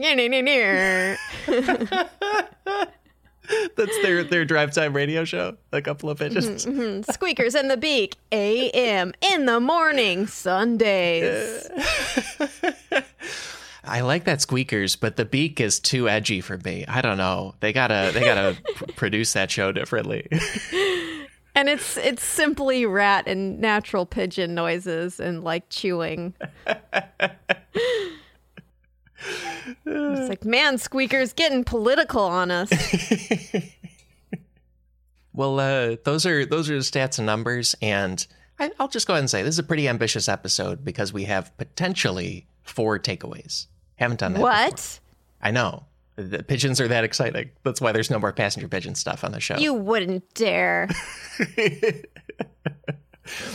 [3.76, 5.56] That's their their drive time radio show.
[5.72, 6.66] A couple of pigeons.
[6.66, 7.04] Mhm.
[7.12, 8.16] Squeakers and the Beak.
[8.32, 11.68] AM in the morning Sundays.
[13.84, 16.84] I like that squeakers, but the beak is too edgy for me.
[16.86, 17.54] I don't know.
[17.60, 20.28] They gotta they gotta pr- produce that show differently.
[21.56, 26.32] And it's it's simply rat and natural pigeon noises and like chewing.
[29.87, 32.72] It's like, man, squeakers getting political on us.
[35.32, 38.26] well, uh, those are those are the stats and numbers, and
[38.58, 41.24] I, I'll just go ahead and say this is a pretty ambitious episode because we
[41.24, 43.66] have potentially four takeaways.
[43.96, 44.38] Haven't done that.
[44.38, 44.50] before.
[44.50, 45.00] what?
[45.40, 45.85] I know.
[46.16, 47.50] The pigeons are that exciting.
[47.62, 49.56] That's why there's no more passenger pigeon stuff on the show.
[49.56, 50.88] You wouldn't dare.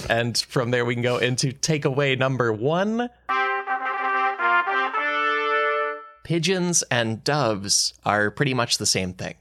[0.09, 3.09] and from there, we can go into takeaway number one.
[6.27, 9.35] Pigeons and doves are pretty much the same thing.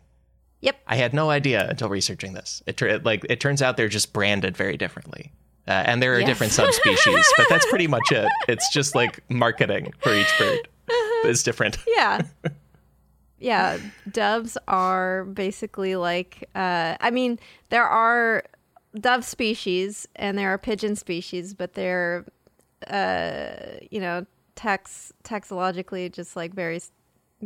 [0.61, 0.77] Yep.
[0.87, 2.63] I had no idea until researching this.
[2.65, 5.33] It tur- like it turns out they're just branded very differently,
[5.67, 6.29] uh, and there are Yes.
[6.29, 7.27] different subspecies.
[7.37, 8.29] but that's pretty much it.
[8.47, 10.61] It's just like marketing for each bird
[11.25, 11.77] is different.
[11.89, 12.23] Yeah.
[13.41, 13.79] Yeah,
[14.11, 17.39] doves are basically like uh I mean,
[17.71, 18.45] there are
[18.99, 22.25] dove species and there are pigeon species, but they're
[22.87, 24.25] uh you know,
[24.57, 26.81] tax taxologically just like very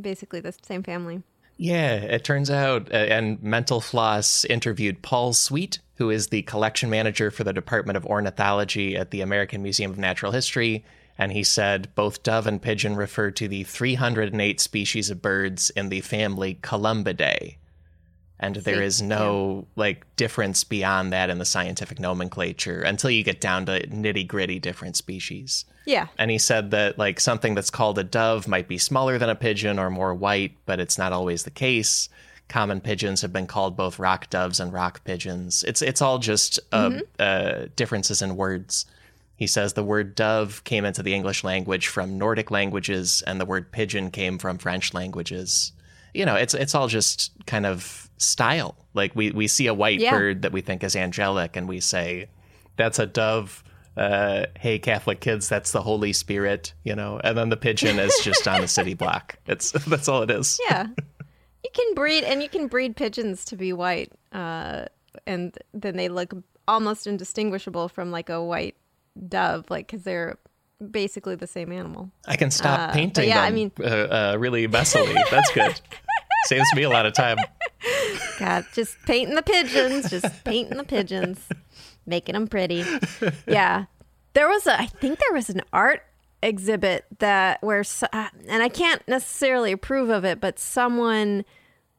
[0.01, 1.23] basically the same family.
[1.57, 6.89] Yeah, it turns out, uh, and Mental Floss interviewed Paul Sweet, who is the collection
[6.89, 10.87] manager for the Department of Ornithology at the American Museum of Natural History.
[11.19, 15.91] And he said both dove and pigeon refer to the 308 species of birds in
[15.91, 17.57] the family Columbidae.
[18.43, 23.41] And there is no like difference beyond that in the scientific nomenclature until you get
[23.41, 25.67] down to nitty gritty different species.
[25.85, 26.07] Yeah.
[26.19, 29.35] And he said that like something that's called a dove might be smaller than a
[29.35, 32.09] pigeon or more white, but it's not always the case.
[32.49, 35.63] Common pigeons have been called both rock doves and rock pigeons.
[35.65, 38.87] It's it's all just uh, uh, differences in words.
[39.37, 43.47] He says the word dove came into the English language from Nordic languages, and the
[43.47, 45.73] word pigeon came from French languages.
[46.15, 48.77] you know, it's it's all just kind of style.
[48.95, 50.13] Like we we see a white Yeah.
[50.13, 52.29] bird that we think is angelic, and we say
[52.77, 53.65] that's a dove.
[53.97, 57.21] Uh, hey, Catholic kids, that's the Holy Spirit, you know.
[57.25, 59.37] And then the pigeon is just on the city block.
[59.47, 60.59] It's that's all it is.
[60.69, 60.87] Yeah.
[61.63, 64.87] You can breed, and you can breed pigeons to be white, uh,
[65.27, 66.33] and then they look
[66.67, 68.77] almost indistinguishable from like a white
[69.29, 70.39] dove, like because they're
[70.91, 72.11] basically the same animal.
[72.27, 75.15] I can stop Uh, painting yeah, I them mean- uh, uh, really messily.
[75.31, 75.79] That's good.
[76.47, 77.37] Saves me a lot of time.
[78.39, 81.49] God, just painting the pigeons, just painting the pigeons,
[82.07, 82.85] making them pretty.
[83.47, 83.87] Yeah,
[84.35, 86.03] there was a, I think there was an art
[86.43, 91.45] exhibit that where, uh, and I can't necessarily approve of it, but someone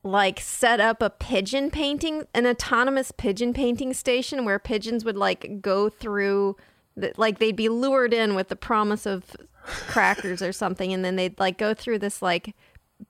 [0.04, 5.62] like set up a pigeon painting, an autonomous pigeon painting station where pigeons would like
[5.62, 6.58] go through,
[7.18, 11.40] like they'd be lured in with the promise of crackers or something, and then they'd
[11.40, 12.56] like go through this like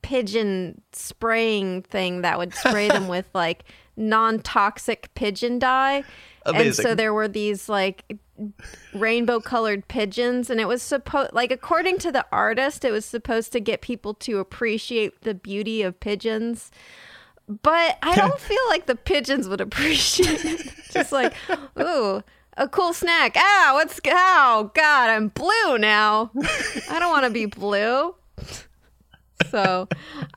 [0.02, 3.64] pigeon spraying thing that would spray them with like
[3.98, 6.04] non-toxic pigeon dye.
[6.46, 8.18] And so there were these like
[8.94, 13.52] rainbow colored pigeons and it was supposed like according to the artist it was supposed
[13.52, 16.72] to get people to appreciate the beauty of pigeons.
[17.48, 20.72] But I don't feel like the pigeons would appreciate it.
[20.92, 21.34] Just like,
[21.80, 22.24] ooh,
[22.58, 23.36] a cool snack.
[23.38, 26.32] Ah, what's oh god, I'm blue now.
[26.90, 28.16] I don't want to be blue.
[29.50, 29.88] So,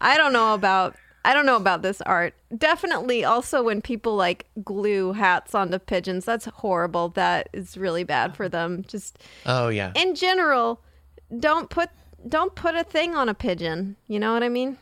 [0.01, 2.35] I don't know about I don't know about this art.
[2.57, 7.09] Definitely also when people like glue hats onto pigeons, that's horrible.
[7.11, 8.85] That is really bad for them.
[8.87, 9.93] Just Oh yeah.
[9.95, 10.81] in general,
[11.39, 11.89] don't put
[12.29, 13.97] don't put a thing on a pigeon.
[14.07, 14.77] You know what I mean?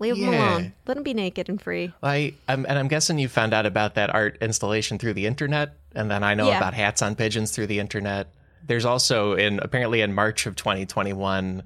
[0.00, 0.72] Leave them alone.
[0.86, 1.92] Let them be naked and free.
[2.02, 5.76] I I'm, and I'm guessing you found out about that art installation through the internet,
[5.94, 6.58] and then I know Yeah.
[6.58, 8.28] about hats on pigeons through the internet.
[8.66, 11.62] There's also in apparently in March of 2021,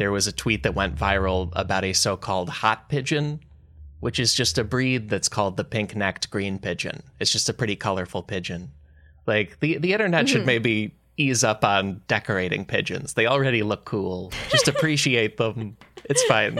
[0.00, 3.38] there was a tweet that went viral about a so-called hot pigeon,
[4.00, 7.02] which is just a breed that's called the pink-necked green pigeon.
[7.18, 8.70] It's just a pretty colorful pigeon.
[9.26, 10.46] Like the the internet should mm-hmm.
[10.46, 13.12] maybe ease up on decorating pigeons.
[13.12, 14.32] They already look cool.
[14.48, 15.76] Just appreciate them.
[16.04, 16.58] It's fine.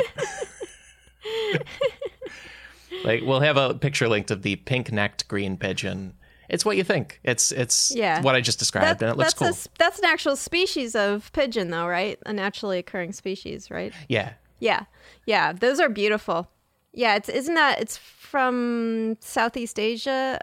[3.05, 6.13] like we'll have a picture linked of the pink-necked green pigeon.
[6.51, 7.21] It's what you think.
[7.25, 8.21] It's it's Yeah.
[8.23, 9.73] what I just described, That- and it looks that's cool.
[9.73, 12.19] a that's an actual species of pigeon, though, right?
[12.27, 13.93] A naturally occurring species, right?
[14.09, 14.85] yeah, Yeah,
[15.27, 15.53] yeah.
[15.53, 16.51] Those are beautiful.
[16.93, 20.41] Yeah, it's isn't that it's from Southeast Asia,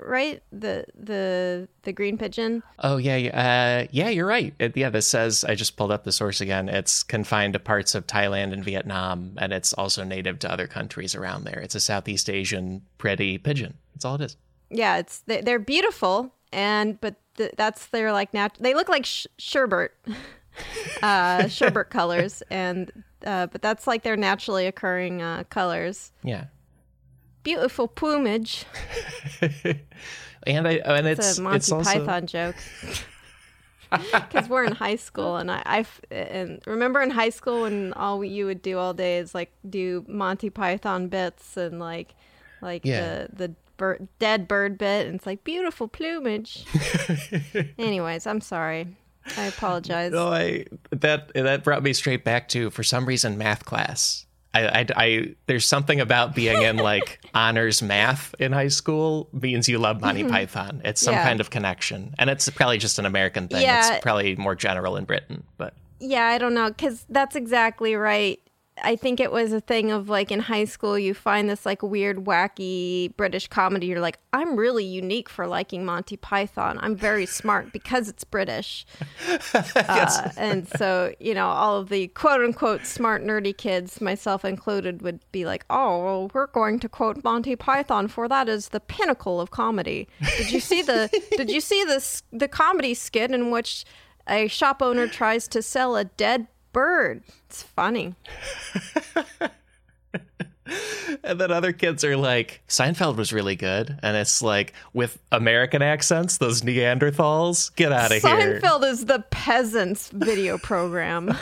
[0.00, 0.42] right?
[0.52, 2.62] The the the green pigeon.
[2.78, 4.08] Oh yeah, yeah, uh, yeah.
[4.08, 4.54] You're right.
[4.58, 6.68] It, yeah, this says I just pulled up the source again.
[6.70, 11.14] It's confined to parts of Thailand and Vietnam, and it's also native to other countries
[11.14, 11.58] around there.
[11.60, 13.74] It's a Southeast Asian pretty pigeon.
[13.94, 14.36] That's all it is.
[14.72, 18.56] Yeah, it's they- they're beautiful, and but th- that's their like nat.
[18.60, 19.92] They look like sh- sherbet,
[21.02, 22.90] uh, sherbet colors, and
[23.26, 26.12] uh, but that's like their naturally occurring uh, colors.
[26.24, 26.44] Yeah,
[27.42, 28.64] Beautiful plumage.
[30.46, 32.56] and I and It's, it's a Monty it's also Python joke.
[33.90, 38.24] Because we're in high school, and I, I and remember in high school when all
[38.24, 42.14] you would do all day is like do Monty Python bits and like,
[42.62, 43.26] like Yeah.
[43.34, 46.64] the the bird, dead bird bit, and it's like beautiful plumage.
[47.78, 48.86] Anyways, I'm sorry.
[49.36, 50.12] I apologize.
[50.12, 54.26] No, I that that brought me straight back to for some reason math class.
[54.54, 59.68] I, I, I there's something about being in like honors math in high school means
[59.68, 60.80] you love Monty Python.
[60.84, 61.20] It's some Mm-hmm.
[61.20, 61.28] Yeah.
[61.28, 63.62] kind of connection, and it's probably just an American thing.
[63.62, 63.94] Yeah.
[63.94, 68.40] It's probably more general in Britain, but Yeah, I don't know, because that's exactly right.
[68.84, 71.82] I think it was a thing of like in high school, you find this like
[71.82, 73.86] weird, wacky British comedy.
[73.86, 76.78] You're like, I'm really unique for liking Monty Python.
[76.82, 78.86] I'm very smart because it's British.
[79.74, 85.02] uh, and so, you know, all of the quote unquote smart, nerdy kids, myself included,
[85.02, 88.80] would be like, oh, well, we're going to quote Monty Python for that is the
[88.80, 90.08] pinnacle of comedy.
[90.36, 93.84] Did you see the, did you see this, the comedy skit in which
[94.28, 97.22] a shop owner tries to sell a dead bird?
[97.48, 98.14] It's funny.
[101.24, 105.82] and then other kids are like Seinfeld was really good, and it's like with American
[105.82, 108.60] accents, those Neanderthals, get out of here.
[108.60, 111.28] Seinfeld is the peasants video program.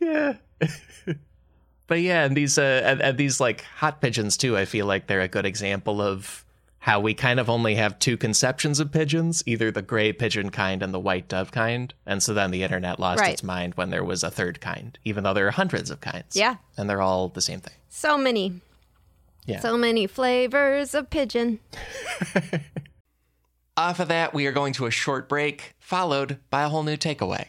[0.00, 0.34] yeah.
[1.86, 4.56] but yeah, and these uh, and, and these like hot pigeons too.
[4.56, 6.41] I feel like they're a good example of
[6.82, 10.82] how we kind of only have two conceptions of pigeons, either the gray pigeon kind
[10.82, 11.94] and the white dove kind.
[12.06, 13.32] And so then the internet lost Right.
[13.34, 16.34] its mind when there was a third kind, even though there are hundreds of kinds.
[16.34, 16.56] Yeah.
[16.76, 17.74] And they're all the same thing.
[17.88, 18.60] So many.
[19.46, 19.60] Yeah.
[19.60, 21.60] So many flavors of pigeon.
[23.76, 26.96] Off of that, we are going to a short break, followed by a whole new
[26.96, 27.48] takeaway.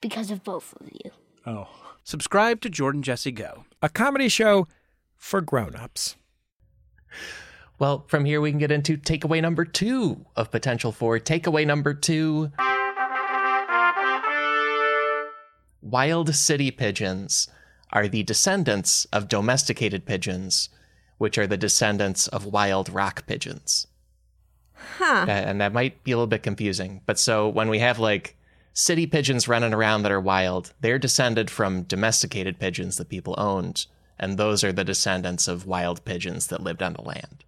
[0.00, 1.10] Because of both of you.
[1.46, 1.68] Oh.
[2.04, 3.64] Subscribe to Jordan Jesse Go.
[3.82, 4.66] A comedy show
[5.16, 6.16] for grown-ups.
[7.78, 11.94] Well, from here we can get into takeaway number two of potential for takeaway number
[11.94, 12.50] two.
[15.82, 17.48] Wild city pigeons
[17.92, 20.68] are the descendants of domesticated pigeons,
[21.18, 23.86] which are the descendants of wild rock pigeons.
[24.74, 25.26] Huh.
[25.26, 27.02] Uh, and that might be a little bit confusing.
[27.06, 28.36] But so when we have like
[28.72, 33.86] city pigeons running around that are wild, they're descended from domesticated pigeons that people owned.
[34.18, 37.44] And those are the descendants of wild pigeons that lived on the land.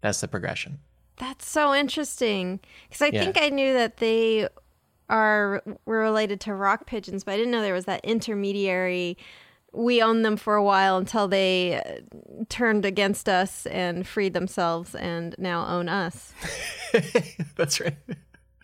[0.00, 0.78] That's the progression.
[1.18, 2.60] That's so interesting.
[2.88, 3.20] Because I Yeah.
[3.24, 4.48] think I knew that they
[5.08, 9.18] are were related to rock pigeons, but I didn't know there was that intermediary.
[9.72, 14.94] We owned them for a while until they uh, turned against us and freed themselves,
[14.94, 16.32] and now own us.
[17.56, 17.96] That's right.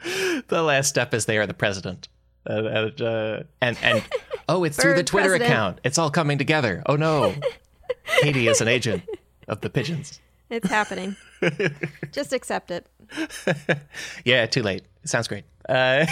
[0.49, 2.09] the last step is they are the president.
[2.49, 4.05] Uh, and, uh, and and
[4.49, 5.51] oh, it's through the Twitter president.
[5.51, 5.81] account.
[5.85, 6.83] It's all coming together.
[6.87, 7.35] Oh no,
[8.21, 9.03] Katie is an agent
[9.49, 10.21] of the pigeons.
[10.49, 11.17] It's happening.
[12.13, 12.87] Just accept it.
[14.25, 14.85] yeah, too late.
[15.03, 15.45] It sounds great.
[15.69, 16.07] Uh,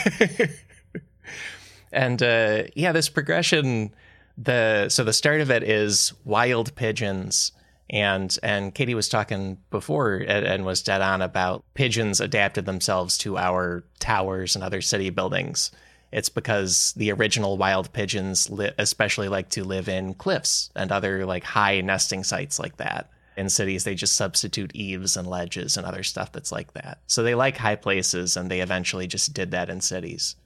[1.93, 3.95] and uh, yeah, this progression.
[4.37, 7.53] The so the start of it is wild pigeons,
[7.91, 13.19] and and Katie was talking before and, and was dead on about pigeons adapted themselves
[13.19, 15.71] to our towers and other city buildings.
[16.13, 21.27] It's because the original wild pigeons, li- especially like to live in cliffs and other
[21.27, 23.11] like high nesting sites like that.
[23.37, 27.01] In cities, they just substitute eaves and ledges and other stuff that's like that.
[27.09, 30.37] So they like high places, and they eventually just did that in cities.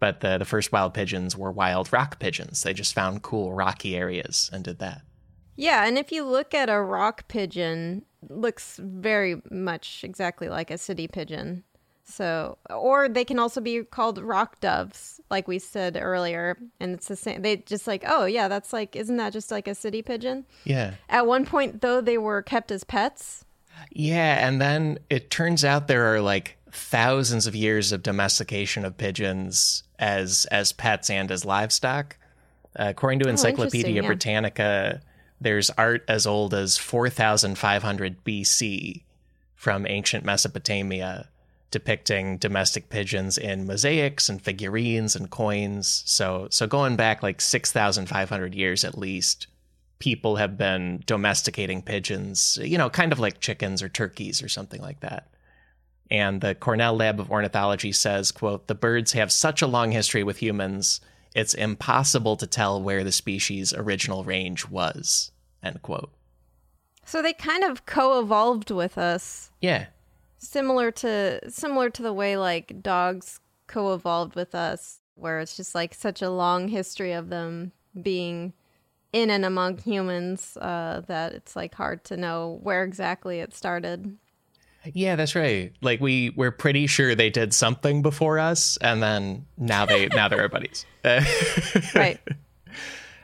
[0.00, 2.62] But the the first wild pigeons were wild rock pigeons.
[2.62, 5.02] They just found cool rocky areas and did that.
[5.58, 10.78] Yeah, and if you look at a rock pigeon, looks very much exactly like a
[10.78, 11.64] city pigeon.
[12.04, 17.08] So, or they can also be called rock doves, like we said earlier, and it's
[17.08, 17.42] the same.
[17.42, 20.46] They just like, oh yeah, that's like, isn't that just like a city pigeon?
[20.62, 20.94] Yeah.
[21.08, 23.44] At one point, though, they were kept as pets.
[23.90, 28.96] Yeah, and then it turns out there are like thousands of years of domestication of
[28.96, 32.16] pigeons as as pets and as livestock.
[32.78, 34.06] Uh, according to Encyclopedia interesting, yeah.
[34.06, 35.00] Britannica,
[35.40, 39.02] there's art as old as 4,500 BC
[39.54, 41.28] from ancient Mesopotamia
[41.70, 46.02] depicting domestic pigeons in mosaics and figurines and coins.
[46.06, 49.48] So so going back like 6,500 years at least,
[49.98, 54.80] people have been domesticating pigeons, you know, kind of like chickens or turkeys or something
[54.80, 55.28] like that.
[56.10, 60.22] And the Cornell Lab of Ornithology says, quote, the birds have such a long history
[60.22, 61.02] with humans,
[61.34, 65.30] it's impossible to tell where the species' original range was,
[65.62, 66.12] end quote.
[67.04, 69.86] So they kind of co-evolved with us, Yeah.
[70.38, 75.94] similar to similar to the way like dogs co-evolved with us, where it's just like
[75.94, 78.52] such a long history of them being
[79.12, 84.16] in and among humans uh, that it's like hard to know where exactly it started.
[84.84, 85.72] Yeah, that's right.
[85.80, 90.28] Like we we're pretty sure they did something before us, and then now they now
[90.28, 90.86] they're our buddies.
[91.04, 91.24] Uh,
[91.94, 92.20] Right.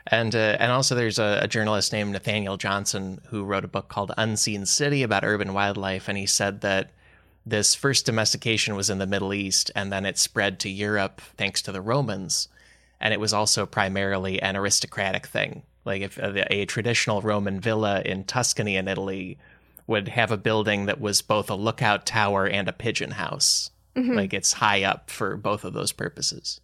[0.07, 3.87] And uh, and also there's a, a journalist named Nathanael Johnson who wrote a book
[3.87, 6.91] called Unseen City about urban wildlife, and he said that
[7.45, 11.61] this first domestication was in the Middle East, and then it spread to Europe thanks
[11.63, 12.49] to the Romans,
[12.99, 15.63] and it was also primarily an aristocratic thing.
[15.85, 19.39] Like if a, a traditional Roman villa in Tuscany in Italy
[19.87, 24.33] would have a building that was both a lookout tower and a pigeon house, Like
[24.33, 26.59] it's high up for both of those purposes.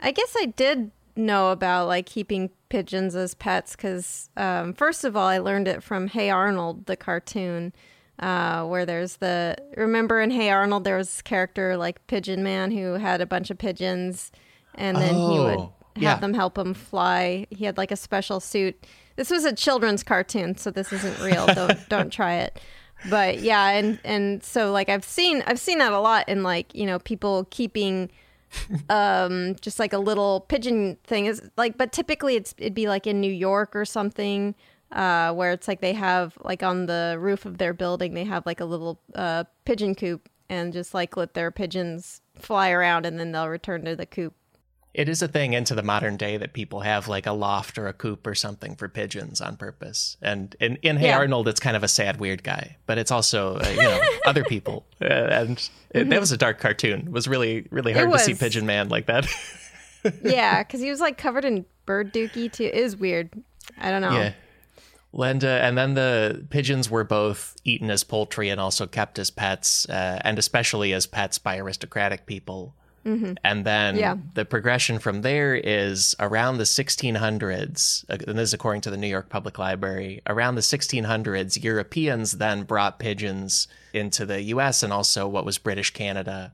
[0.00, 5.16] I guess I did know about like keeping pigeons as pets because um, first of
[5.16, 7.72] all, I learned it from Hey Arnold, the cartoon,
[8.18, 12.70] uh, where there's the remember in Hey Arnold there was this character like Pigeon Man
[12.72, 14.30] who had a bunch of pigeons,
[14.74, 16.16] and then he would Oh, have yeah.
[16.18, 17.46] them help him fly.
[17.50, 18.84] He had like a special suit.
[19.16, 21.46] This was a children's cartoon, so this isn't real.
[21.46, 22.60] don't don't try it.
[23.08, 26.74] But yeah, and and so like I've seen I've seen that a lot in like
[26.74, 28.10] you know people keeping
[28.88, 33.06] um just like a little pigeon thing is like but typically it's it'd be like
[33.06, 34.54] in New York or something
[34.92, 38.46] uh where it's like they have like on the roof of their building they have
[38.46, 43.18] like a little uh pigeon coop and just like let their pigeons fly around and
[43.18, 44.34] then they'll return to the coop.
[44.94, 47.88] It is a thing into the modern day that people have like a loft or
[47.88, 50.16] a coop or something for pigeons on purpose.
[50.22, 51.18] And in, in Hey Yeah.
[51.18, 54.44] Arnold, it's kind of a sad, weird guy, but it's also, uh, you know, other
[54.44, 54.86] people.
[55.02, 57.00] Uh, and it, that was a dark cartoon.
[57.00, 58.34] It was really, really hard to see.
[58.34, 59.26] Pigeon Man like that.
[60.22, 62.70] yeah, cuz he was like covered in bird dookie too.
[62.72, 63.30] It was weird.
[63.78, 64.12] I don't know.
[64.12, 64.32] Yeah.
[65.12, 69.30] And, uh, and then the pigeons were both eaten as poultry and also kept as
[69.30, 72.74] pets, uh, and especially as pets by aristocratic people.
[73.04, 74.16] And then Yeah.
[74.34, 78.96] the progression from there is around the 1600s, uh, and this is according to the
[78.96, 80.22] New York Public Library.
[80.26, 85.90] Around the 1600s, Europeans then brought pigeons into the US and also what was British
[85.90, 86.52] Canada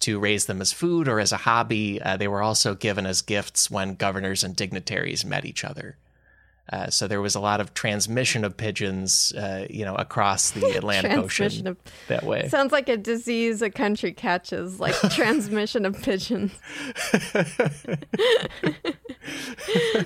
[0.00, 2.00] to raise them as food or as a hobby.
[2.00, 5.96] Uh, they were also given as gifts when governors and dignitaries met each other.
[6.70, 10.70] Uh, so there was a lot of transmission of pigeons, uh, you know, across the
[10.76, 11.76] Atlantic Ocean of
[12.08, 12.48] that way.
[12.48, 16.52] Sounds like a disease a country catches, like transmission of pigeons.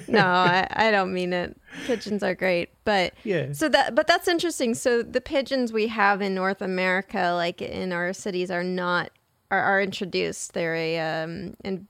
[0.09, 1.57] no, I, I don't mean it.
[1.87, 3.53] Pigeons are great, but Yeah.
[3.53, 4.75] So that, but that's interesting.
[4.75, 9.11] So the pigeons we have in North America, like in our cities, are not
[9.51, 10.55] are, are introduced.
[10.55, 11.89] They're a um, in,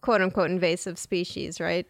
[0.00, 1.86] quote unquote invasive species, right?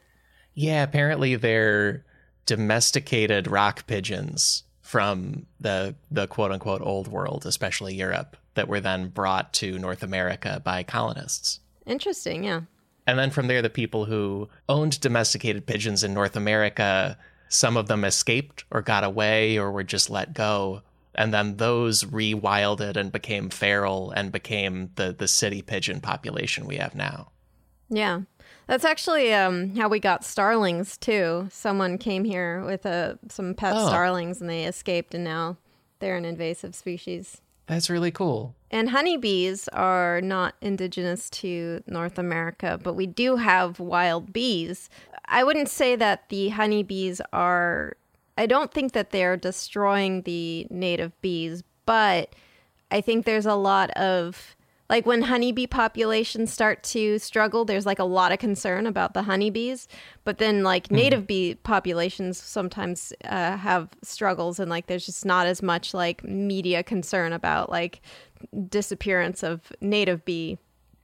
[0.55, 2.05] Yeah, apparently they're
[2.47, 9.09] domesticated rock pigeons from the the quote unquote old world, especially Europe, that were then
[9.09, 11.61] brought to North America by colonists.
[11.86, 12.45] Interesting.
[12.45, 12.62] Yeah.
[13.07, 17.18] And then from there, the people who owned domesticated pigeons in North America,
[17.49, 20.82] some of them escaped or got away or were just let go.
[21.14, 26.76] And then those rewilded and became feral and became the, the city pigeon population we
[26.76, 27.32] have now.
[27.90, 28.22] Yeah.
[28.67, 31.49] That's actually um, how we got starlings too.
[31.51, 33.89] Someone came here with a, some pet Oh.
[33.89, 35.57] starlings and they escaped, and now
[35.99, 37.41] they're an invasive species.
[37.67, 38.55] That's really cool.
[38.71, 44.89] And honeybees are not indigenous to North America, but we do have wild bees.
[45.27, 47.97] I wouldn't say that the honeybees are,
[48.37, 52.35] I don't think that they're destroying the native bees, but
[52.91, 54.57] I think there's a lot of,
[54.91, 59.22] like when honeybee populations start to struggle, there's like a lot of concern about the
[59.22, 59.89] honeybees.
[60.24, 65.47] But then, like native bee populations sometimes uh, have struggles, and like there's just not
[65.47, 68.01] as much like media concern about like
[68.68, 70.59] disappearance of native bee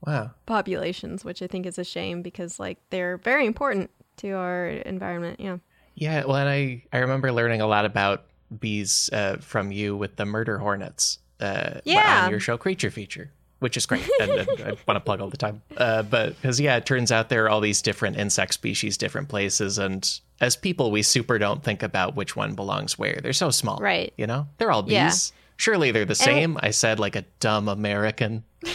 [0.07, 0.31] Wow.
[0.47, 5.41] populations, which I think is a shame because like they're very important to our environment.
[5.41, 5.59] Yeah.
[5.97, 8.27] Yeah, well, and I, I remember learning a lot about
[8.57, 12.25] bees uh, from you with the murder hornets uh, Yeah.
[12.25, 14.09] on your show Creature Feature, which is great.
[14.21, 15.63] and, and I want to plug all the time.
[15.77, 19.29] Uh, but because, yeah, it turns out there are all these different insect species, different
[19.29, 19.79] places.
[19.79, 23.19] And as people, we super don't think about which one belongs where.
[23.23, 23.79] They're so small.
[23.79, 24.13] Right.
[24.17, 24.93] You know, they're all bees.
[24.93, 25.13] Yeah.
[25.57, 26.57] Surely they're the same.
[26.63, 28.45] I said like a dumb American.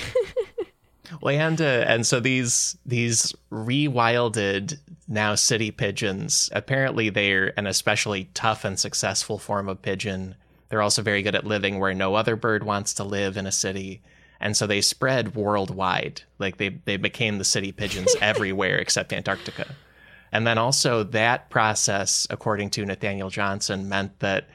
[1.22, 6.50] Well, and uh, and so these these rewilded now city pigeons.
[6.54, 10.36] Apparently, they're an especially tough and successful form of pigeon.
[10.70, 13.52] They're also very good at living where no other bird wants to live in a
[13.52, 14.02] city,
[14.44, 16.22] and so they spread worldwide.
[16.38, 19.74] Like they they became the city pigeons everywhere except Antarctica.
[20.32, 24.50] And then also that process, according to Nathanael Johnson, meant that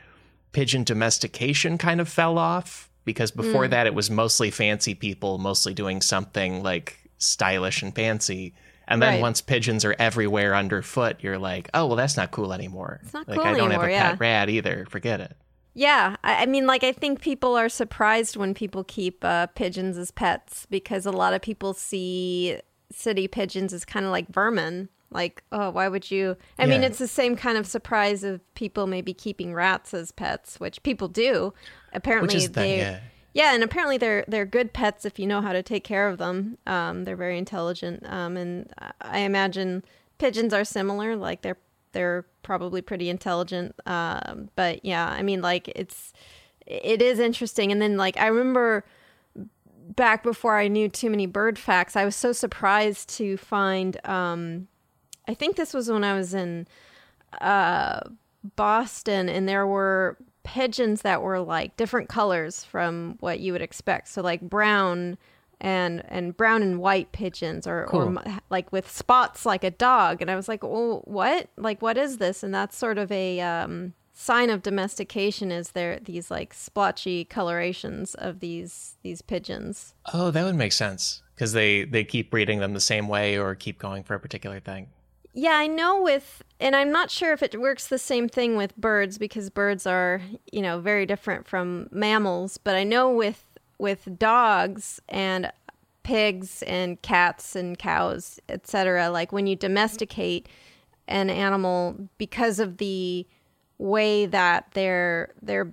[0.52, 3.70] pigeon domestication kind of fell off because before hmm.
[3.70, 8.54] that it was mostly fancy people mostly doing something like stylish and fancy
[8.86, 9.20] and then Right.
[9.20, 13.28] once pigeons are everywhere underfoot you're like oh well that's not cool anymore It's not
[13.28, 14.10] like cool i don't anymore, have a yeah.
[14.10, 15.36] pet rat either forget it
[15.78, 19.96] Yeah, I, I mean, like, I think people are surprised when people keep uh, pigeons
[19.96, 22.60] as pets because a lot of people see
[22.90, 24.88] city pigeons as kind of like vermin.
[25.12, 26.36] Like, oh, why would you?
[26.58, 30.58] I mean, it's the same kind of surprise of people maybe keeping rats as pets,
[30.58, 31.54] which people do.
[31.92, 32.78] Apparently, which is the they.
[32.78, 33.00] yeah
[33.32, 36.18] Yeah, and apparently they're they're good pets if you know how to take care of
[36.18, 36.58] them.
[36.66, 38.70] Um, they're very intelligent, um, and
[39.00, 39.84] I imagine
[40.18, 41.14] pigeons are similar.
[41.14, 41.56] Like they're
[41.92, 43.74] they're probably pretty intelligent.
[43.86, 46.12] Um, but yeah, I mean, like it's
[46.66, 47.72] it is interesting.
[47.72, 48.84] And then like I remember
[49.96, 53.98] back before I knew too many bird facts, I was so surprised to find.
[54.06, 54.68] Um,
[55.26, 56.66] I think this was when I was in
[57.40, 58.00] uh,
[58.56, 64.08] Boston, and there were pigeons that were like different colors from what you would expect.
[64.08, 65.18] So like brown
[65.60, 68.18] and and brown and white pigeons, or or Cool.
[68.18, 70.20] m- like with spots like a dog.
[70.22, 71.48] And I was like, oh, what?
[71.56, 72.42] Like what is this?
[72.42, 75.50] And that's sort of a um, sign of domestication.
[75.52, 79.94] Is there these like splotchy colorations of these these pigeons?
[80.12, 83.54] Oh, that would make sense because they they keep breeding them the same way or
[83.54, 84.88] keep going for a particular thing.
[85.34, 88.76] Yeah, I know with, and I'm not sure if it works the same thing with
[88.76, 92.58] birds because birds are, you know, very different from mammals.
[92.58, 93.44] But I know with
[93.78, 95.52] with dogs and
[96.02, 99.10] pigs and cats and cows, etc.
[99.10, 100.48] Like when you domesticate
[101.06, 103.26] an animal because of the
[103.78, 105.72] way that their their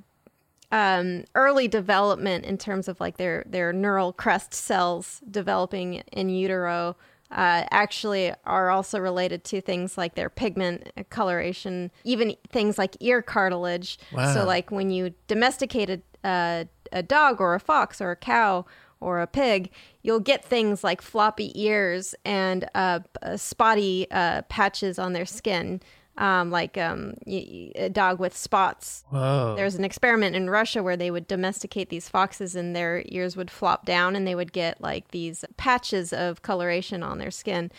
[0.72, 6.96] um, early development in terms of like their their neural crest cells developing in utero
[7.32, 13.22] uh, actually are also related to things like their pigment coloration, even things like ear
[13.22, 13.98] cartilage.
[14.12, 14.34] Wow.
[14.34, 18.66] So like when you domesticate a, a, dog or a fox or a cow
[19.00, 19.70] or a pig,
[20.02, 25.82] you'll get things like floppy ears and uh, uh, spotty uh, patches on their skin.
[26.18, 29.56] Um, like um, y- y- a dog with spots Whoa.
[29.58, 33.52] there's an experiment in Russia where they would domesticate these foxes and their ears would
[33.52, 37.70] flop down and they would get like these patches of coloration on their skin.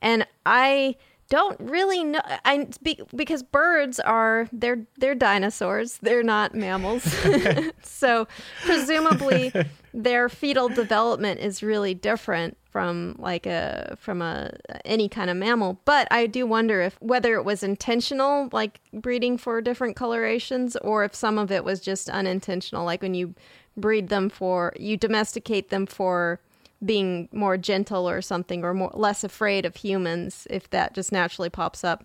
[0.00, 0.96] And I
[1.32, 5.96] don't really know I be, because birds are they're they're dinosaurs.
[6.02, 7.04] They're not mammals.
[7.82, 8.28] so
[8.66, 9.50] presumably
[9.94, 14.52] their fetal development is really different from like a from a
[14.84, 19.36] any kind of mammal but i do wonder if whether it was intentional like breeding
[19.36, 23.34] for different colorations or if some of it was just unintentional like when you
[23.76, 26.40] breed them for you domesticate them for
[26.84, 31.50] being more gentle or something or more less afraid of humans if that just naturally
[31.50, 32.04] pops up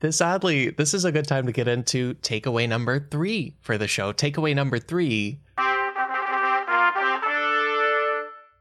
[0.00, 3.86] This oddly, this is a good time to get into takeaway number three for the
[3.86, 4.12] show.
[4.12, 5.40] Takeaway number three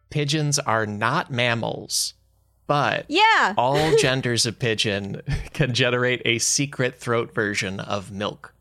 [0.09, 2.13] pigeons are not mammals,
[2.67, 5.21] but yeah all genders of pigeon
[5.53, 8.53] can generate a secret throat version of milk.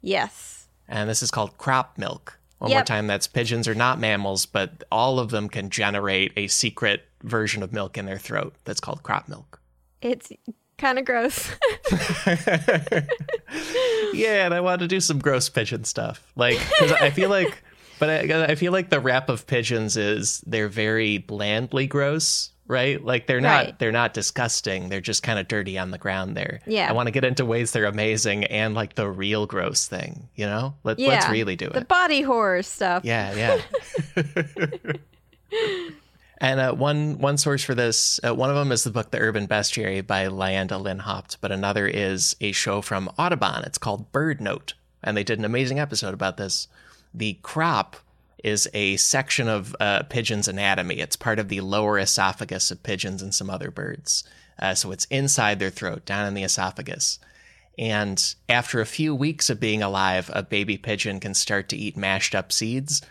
[0.00, 2.38] yes And this is called crop milk.
[2.58, 6.46] One more time, that's pigeons are not mammals, but all of them can generate a
[6.46, 9.60] secret version of milk in their throat that's called crop milk.
[10.00, 10.32] it's
[10.78, 11.50] kind of gross
[14.12, 16.30] yeah, and I want to do some gross pigeon stuff.
[16.36, 17.62] Like, because I feel like,
[17.98, 23.02] but I, I feel like the rep of pigeons is they're very blandly gross, right?
[23.04, 23.78] Like they're not Right.
[23.78, 24.88] they're not disgusting.
[24.88, 26.60] They're just kind of dirty on the ground there.
[26.66, 26.88] Yeah.
[26.88, 30.28] I want to get into ways they're amazing and like the real gross thing.
[30.34, 31.72] You know, Let, let's really do it.
[31.74, 33.60] the body horror stuff Yeah,
[34.16, 34.92] yeah.
[36.38, 39.18] and uh, one one source for this, uh, one of them is the book The
[39.20, 43.64] Urban Bestiary by Lyanda Lynn Haupt, but another is a show from Audubon.
[43.64, 46.68] It's called BirdNote, and they did an amazing episode about this.
[47.14, 47.96] The crop
[48.46, 51.00] is a section of uh, pigeon's anatomy.
[51.00, 54.22] It's part of the lower esophagus of pigeons and some other birds.
[54.56, 57.18] Uh, so it's inside their throat, down in the esophagus.
[57.76, 61.96] And after a few weeks of being alive, a baby pigeon can start to eat
[61.96, 63.02] mashed up seeds.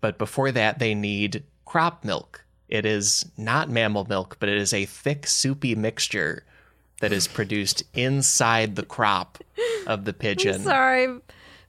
[0.00, 2.44] But before that, they need crop milk.
[2.68, 6.44] It is not mammal milk, but it is a thick, soupy mixture
[7.00, 9.38] that is produced inside the crop
[9.86, 10.54] of the pigeon.
[10.54, 11.18] I'm sorry,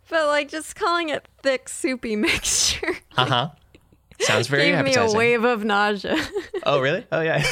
[0.09, 3.49] but like just calling it thick, soupy mixture Uh huh.
[4.19, 6.17] Sounds very gave me a wave of nausea.
[6.63, 7.05] Oh, really?
[7.11, 7.37] Oh, yeah.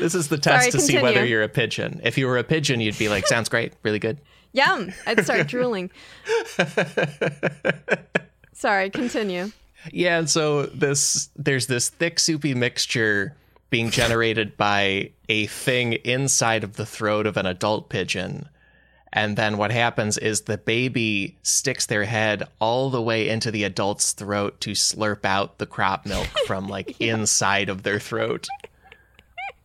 [0.00, 2.02] this is the test Sorry, to see whether you're a pigeon.
[2.04, 4.20] If you were a pigeon, you'd be like, sounds great, really good.
[4.52, 4.92] Yum!
[5.06, 5.90] I'd start drooling.
[8.52, 9.50] Sorry, continue.
[9.92, 13.34] Yeah, and so this there's this thick soupy mixture
[13.70, 18.48] being generated by a thing inside of the throat of an adult pigeon.
[19.14, 23.62] And then what happens is the baby sticks their head all the way into the
[23.62, 28.48] adult's throat to slurp out the crop milk from like inside of their throat.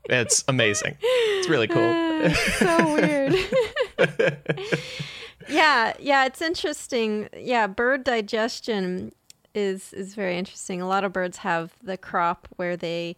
[0.06, 0.98] It's amazing.
[1.02, 2.30] It's really cool.
[2.60, 3.36] so weird.
[5.50, 7.28] yeah, yeah, it's interesting.
[7.36, 9.12] Yeah, bird digestion
[9.56, 10.80] is is very interesting.
[10.80, 13.16] A lot of birds have the crop where they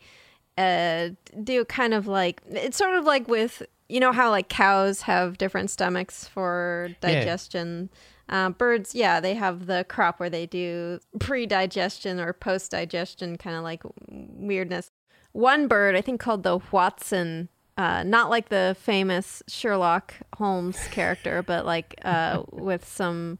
[0.58, 1.10] uh,
[1.44, 5.38] do kind of like it's sort of like with you know how like cows have
[5.38, 7.00] different stomachs for Yeah.
[7.02, 7.89] digestion.
[8.30, 13.64] Uh, birds, yeah, they have the crop where they do pre-digestion or post-digestion, kind of
[13.64, 14.89] like weirdness.
[15.34, 21.44] One bird, I think called the hoatzin, uh, not like the famous Sherlock Holmes character,
[21.44, 23.39] but like uh, with some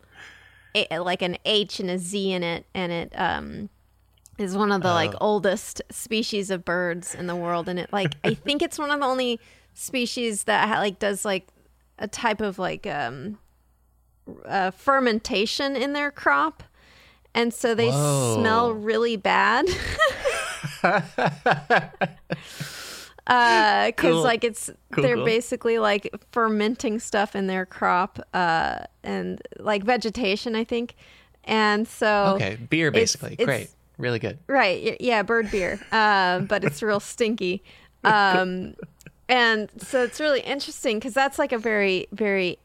[0.76, 3.70] a, like an H and a Z in it, and it um,
[4.38, 5.18] is one of the like Oh.
[5.22, 9.00] oldest species of birds in the world, and it like I think it's one of
[9.00, 9.40] the only
[9.74, 11.48] species that ha- like does like
[12.00, 13.38] a type of like um
[14.46, 16.64] uh, fermentation in their crop,
[17.34, 18.38] and so they Whoa.
[18.40, 19.66] smell really bad.
[23.28, 24.24] uh because Cool.
[24.24, 25.26] like it's Cool, they're cool.
[25.26, 30.96] basically like fermenting stuff in their crop uh and like vegetation i think
[31.44, 33.34] and so Okay, beer basically.
[33.34, 33.70] it's- Great.
[33.98, 34.40] Really good.
[34.48, 34.98] Right.
[35.00, 35.80] Yeah, bird beer.
[35.92, 37.64] Um, but it's real stinky.
[38.04, 38.74] Um,
[39.32, 42.60] and so it's really interesting because that's like a very, very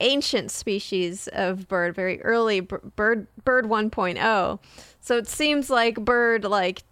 [0.00, 4.58] ancient species of bird, very early b- bird bird 1.0.
[5.00, 6.82] So it seems like bird like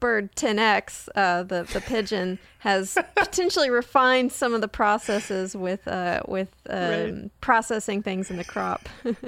[0.00, 6.22] bird 10x, uh, the the pigeon has potentially refined some of the processes with uh,
[6.28, 7.40] with um, Right.
[7.40, 8.88] processing things in the crop.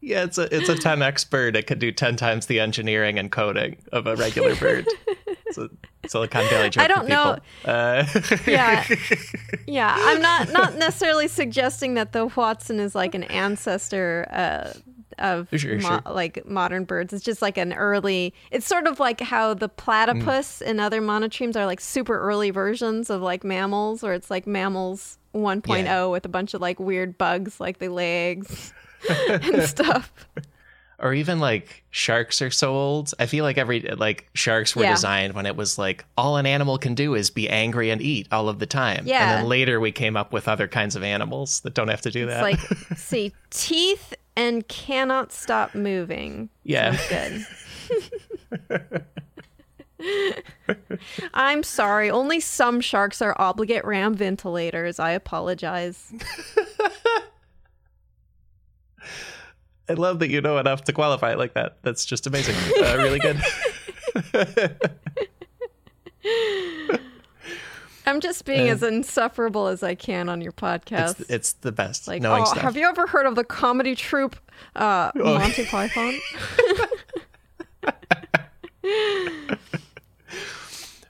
[0.00, 1.56] Yeah, it's a it's a 10x bird.
[1.56, 4.86] It could do 10 times the engineering and coding of a regular bird.
[5.58, 5.72] It's
[6.04, 7.38] a Silicon Valley joke I don't know.
[7.64, 8.04] Uh,
[8.46, 8.84] yeah
[9.66, 14.72] yeah i'm not not necessarily suggesting that the hoatzin is like an ancestor uh
[15.20, 16.02] of Sure, mo- sure.
[16.12, 20.58] like modern birds it's just like an early it's sort of like how the platypus
[20.60, 20.70] Mm.
[20.70, 25.18] and other monotremes are like super early versions of like mammals or it's like mammals
[25.32, 26.06] 1.0 Yeah.
[26.06, 28.72] with a bunch of like weird bugs like the legs
[29.28, 30.12] and stuff
[31.04, 33.12] or even like sharks are so old.
[33.20, 34.92] I feel like every like sharks were Yeah.
[34.94, 38.26] designed when it was like all an animal can do is be angry and eat
[38.32, 39.06] all of the time.
[39.06, 39.20] Yeah.
[39.36, 42.10] And then later we came up with other kinds of animals that don't have to
[42.10, 42.42] do it's that.
[42.42, 42.58] like
[42.96, 46.96] see teeth and cannot stop moving Yeah.
[46.96, 47.46] Sounds
[48.68, 49.04] good
[51.34, 52.10] I'm sorry.
[52.10, 54.98] Only some sharks are obligate ram ventilators.
[54.98, 56.12] I apologize.
[59.88, 61.76] I love that you know enough to qualify it like that.
[61.82, 62.54] That's just amazing.
[62.82, 63.40] Uh, really good.
[68.06, 71.20] I'm just being Uh, as insufferable as I can on your podcast.
[71.20, 72.06] It's, it's the best.
[72.06, 72.58] like, oh, stuff.
[72.62, 74.36] have you ever heard of the comedy troupe
[74.76, 75.38] uh, Oh.
[75.38, 76.14] Monty Python?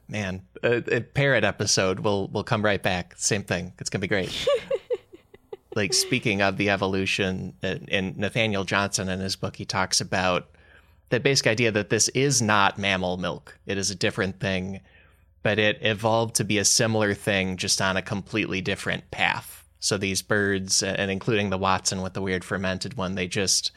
[0.08, 3.14] Man, a, a parrot episode will will come right back.
[3.16, 3.72] Same thing.
[3.78, 4.30] It's gonna be great.
[5.74, 10.48] like speaking of the evolution, uh, in Nathanael Johnson in his book, he talks about
[11.10, 13.58] the basic idea that this is not mammal milk.
[13.66, 14.80] It is a different thing,
[15.42, 19.64] but it evolved to be a similar thing, just on a completely different path.
[19.80, 23.70] So these birds, uh, and including the hoatzin with the weird fermented one, they just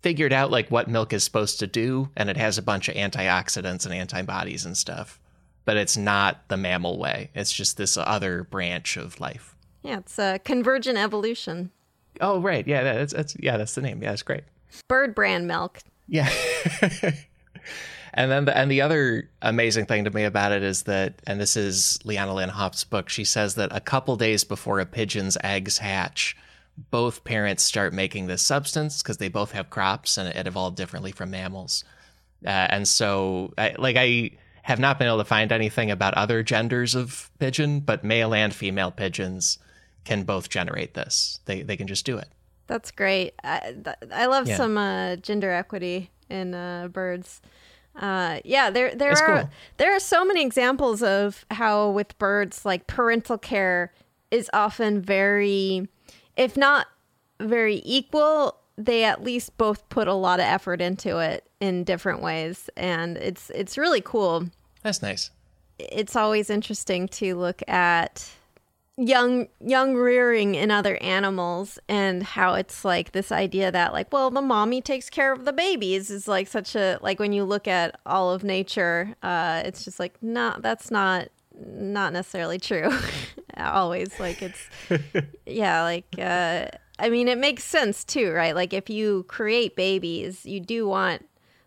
[0.00, 2.94] figured out like what milk is supposed to do, and it has a bunch of
[2.94, 5.20] antioxidants and antibodies and stuff.
[5.64, 7.30] But it's not the mammal way.
[7.34, 9.53] It's just this other branch of life.
[9.84, 11.70] Yeah, it's uh, convergent evolution.
[12.20, 12.66] Oh, right.
[12.66, 14.02] Yeah, that's, that's yeah, that's the name.
[14.02, 14.44] Yeah, that's great.
[14.88, 15.78] Bird brand milk.
[16.08, 16.30] Yeah.
[18.14, 21.38] and then the, and the other amazing thing to me about it is that, and
[21.38, 23.10] this is Lyanda Lynn Haupt's book.
[23.10, 26.34] She says that a couple days before a pigeon's eggs hatch,
[26.90, 31.12] both parents start making this substance because they both have crops and it evolved differently
[31.12, 31.84] from mammals.
[32.44, 34.30] Uh, and so, I, like, I
[34.62, 38.52] have not been able to find anything about other genders of pigeon, but male and
[38.54, 39.58] female pigeons
[40.04, 41.40] can both generate this.
[41.46, 42.28] They they can just do it.
[42.66, 43.34] That's great.
[43.44, 44.56] I, th- I love Yeah.
[44.56, 47.42] some uh, gender equity in uh, birds.
[47.94, 49.50] Uh, yeah, there there It's are cool.
[49.76, 53.92] there are so many examples of how with birds like parental care
[54.30, 55.86] is often very,
[56.36, 56.86] if not
[57.38, 62.20] very equal, they at least both put a lot of effort into it in different
[62.22, 64.48] ways, and it's it's really cool
[64.82, 65.30] That's nice.
[65.78, 68.28] it's always interesting to look at
[68.96, 74.30] young young rearing in other animals and how it's like this idea that like well
[74.30, 77.66] the mommy takes care of the babies is like such a like when you look
[77.66, 82.90] at all of nature uh it's just like no that's not not necessarily true.
[83.56, 84.68] Always like it's
[85.46, 86.66] yeah like uh
[86.98, 88.54] i mean it makes sense too right?
[88.54, 91.26] Like if you create babies you do want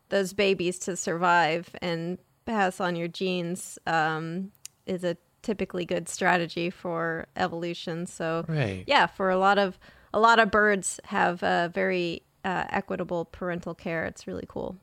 [0.10, 4.52] those babies to survive and pass on your genes um,
[4.86, 5.18] is a
[5.48, 8.06] typically good strategy for evolution.
[8.06, 8.84] So Right.
[8.86, 9.80] yeah, for a lot of
[10.14, 14.04] a lot of birds have a very uh, equitable parental care.
[14.06, 14.76] It's really cool.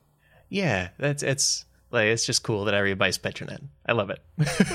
[0.49, 3.69] Yeah, that's it's like it's just cool that everybody's pitching in.
[3.85, 4.19] I love it.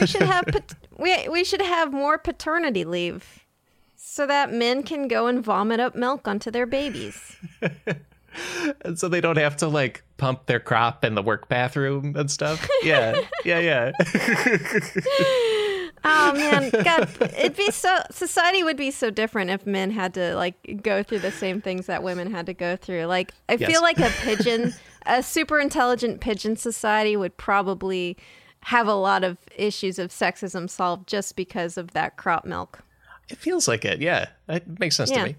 [0.01, 3.45] We should have pat- we we should have more paternity leave.
[3.97, 7.37] So that men can go and vomit up milk onto their babies.
[8.85, 12.31] and so they don't have to like pump their crop in the work bathroom and
[12.31, 12.67] stuff.
[12.83, 13.93] Yeah, yeah, yeah.
[16.05, 20.35] Oh man, God, it'd be so society would be so different if men had to
[20.35, 23.05] like go through the same things that women had to go through.
[23.05, 23.71] Like I Yes.
[23.71, 24.73] feel like a pigeon
[25.07, 28.17] a super intelligent pigeon society would probably
[28.65, 32.81] have a lot of issues of sexism solved just because of that crop milk.
[33.29, 34.01] It feels like it.
[34.01, 35.19] Yeah, it makes sense Yeah.
[35.19, 35.37] to me.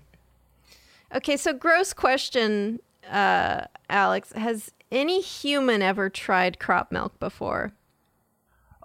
[1.14, 4.32] Okay, so gross question, uh, Alex.
[4.34, 7.74] Has any human ever tried crop milk before?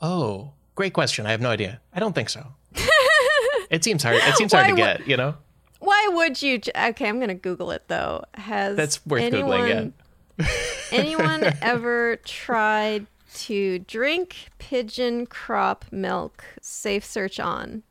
[0.03, 1.27] Oh, great question.
[1.27, 1.81] I have no idea.
[1.93, 2.47] I don't think so.
[3.71, 4.17] it seems hard.
[4.17, 5.09] It seems hard to get.
[5.09, 5.35] You know,
[5.81, 6.59] Why would you?
[6.59, 8.23] j- Okay, I'm gonna Google it though.
[8.35, 9.93] Has that's worth anyone, googling.
[10.39, 10.47] Yeah.
[10.93, 16.45] anyone ever tried to drink pigeon crop milk?
[16.63, 17.83] Safe search on.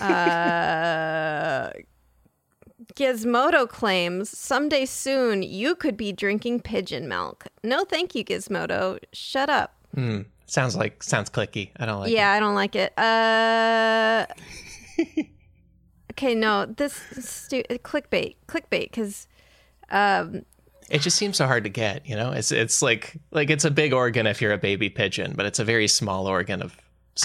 [0.00, 1.70] Uh,
[2.94, 7.46] Gizmodo claims someday soon you could be drinking pigeon milk.
[7.62, 8.98] No, thank you, Gizmodo.
[9.12, 9.74] Shut up.
[9.94, 10.22] Hmm.
[10.48, 11.70] Sounds like sounds clicky.
[11.76, 12.10] I don't like.
[12.10, 12.98] yeah, I don't like it.
[12.98, 14.26] Uh,
[16.12, 19.28] okay, no, this is stu- clickbait, clickbait, because
[19.90, 20.46] um, It.
[20.88, 22.06] it just seems so hard to get.
[22.06, 25.34] You know, it's it's like like it's a big organ if you're a baby pigeon,
[25.36, 26.74] but it's a very small organ of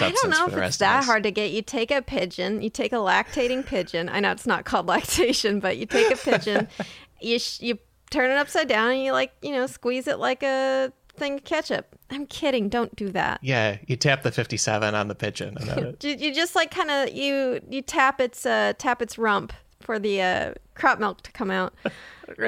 [0.01, 1.51] I don't know for if it's that hard to get.
[1.51, 4.09] You take a pigeon, you take a lactating pigeon.
[4.09, 6.67] I know it's not called lactation, but you take a pigeon,
[7.21, 10.43] you sh- you turn it upside down, and you like you know squeeze it like
[10.43, 11.95] a thing of ketchup.
[12.09, 12.69] I'm kidding.
[12.69, 13.39] Don't do that.
[13.41, 15.57] Yeah, you tap the 57 on the pigeon,
[16.01, 19.99] You, you just like kind of you you tap its uh tap its rump for
[19.99, 21.73] the uh, crop milk to come out.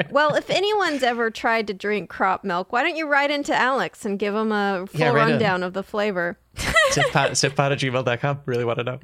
[0.09, 4.05] Well, if anyone's ever tried to drink crop milk, why don't you write into Alex
[4.05, 5.31] and give him a full Yeah, write in.
[5.33, 6.39] rundown of the flavor?
[6.55, 8.39] sifpod, sifpod at gmail.com.
[8.45, 8.99] Really want to know.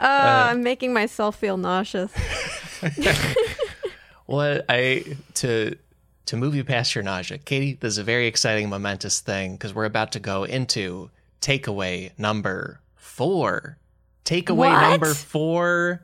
[0.00, 2.12] Uh, I'm making myself feel nauseous.
[4.26, 5.76] Well, I to
[6.26, 7.74] to move you past your nausea, Katie.
[7.80, 11.10] This is a very exciting, momentous thing because we're about to go into
[11.40, 13.78] takeaway number four.
[14.24, 14.90] Takeaway What?
[14.90, 16.02] number four.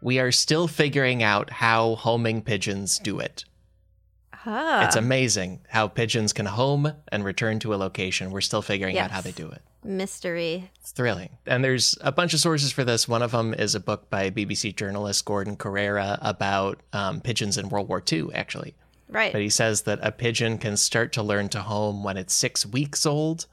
[0.00, 3.44] We are still figuring out how homing pigeons do it.
[4.44, 8.30] Ah, It's amazing how pigeons can home and return to a location.
[8.30, 9.62] We're still figuring out how they do it.
[9.84, 10.70] mystery.
[10.80, 11.30] It's thrilling.
[11.46, 13.08] And there's a bunch of sources for this.
[13.08, 17.68] One of them is a book by BBC journalist Gordon Corera about um, pigeons in
[17.68, 18.74] World War II, actually.
[19.08, 19.32] Right.
[19.32, 22.64] But he says that a pigeon can start to learn to home when it's six
[22.64, 23.46] weeks old.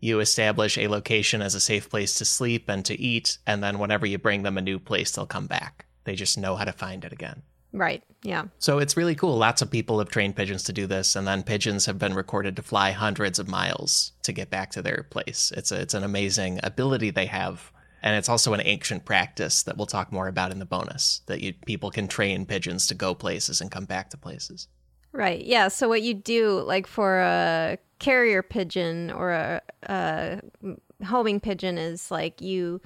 [0.00, 3.78] You establish a location as a safe place to sleep and to eat, and then
[3.78, 5.86] whenever you bring them a new place, they'll come back.
[6.04, 7.42] They just know how to find it again.
[7.72, 8.02] Right.
[8.22, 8.44] Yeah.
[8.58, 9.36] So it's really cool.
[9.36, 12.56] Lots of people have trained pigeons to do this, and then pigeons have been recorded
[12.56, 15.52] to fly hundreds of miles to get back to their place.
[15.56, 17.70] It's a, it's an amazing ability they have,
[18.02, 21.20] and it's also an ancient practice that we'll talk more about in the bonus.
[21.26, 24.68] That you people can train pigeons to go places and come back to places.
[25.12, 25.44] Right.
[25.44, 25.68] Yeah.
[25.68, 30.40] So what you do, like for a carrier pigeon or a, a
[31.04, 32.80] homing pigeon, is like you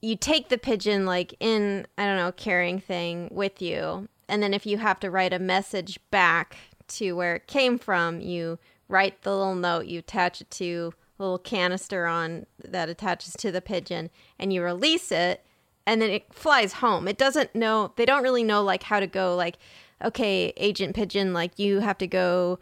[0.00, 4.54] you take the pigeon like in I don't know carrying thing with you, and then
[4.54, 6.56] if you have to write a message back
[6.88, 11.22] to where it came from, you write the little note, you attach it to a
[11.22, 15.44] little canister on that attaches to the pigeon, and you release it,
[15.86, 17.08] and then it flies home.
[17.08, 17.92] It doesn't know.
[17.96, 19.34] They don't really know like how to go.
[19.34, 19.58] Like,
[20.04, 22.58] okay, Agent Pigeon, like you have to go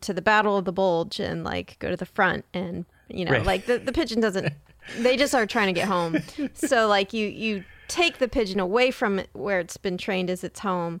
[0.00, 3.32] to the Battle of the Bulge and like go to the front, and you know,
[3.32, 3.44] Right.
[3.44, 4.52] like the the pigeon doesn't.
[4.98, 6.18] they just are trying to get home.
[6.54, 10.44] so like you you take the pigeon away from it where it's been trained as
[10.44, 11.00] its home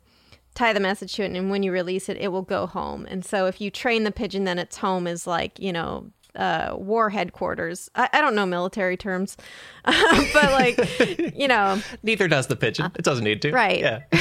[0.54, 3.24] tie the message to it and when you release it it will go home and
[3.24, 7.10] so if you train the pigeon then its home is like you know uh, war
[7.10, 9.36] headquarters I, I don't know military terms
[9.84, 10.78] but like
[11.36, 12.90] you know Neither does the pigeon.
[12.96, 13.52] It doesn't need to.
[13.52, 13.80] right.
[13.80, 14.00] Yeah.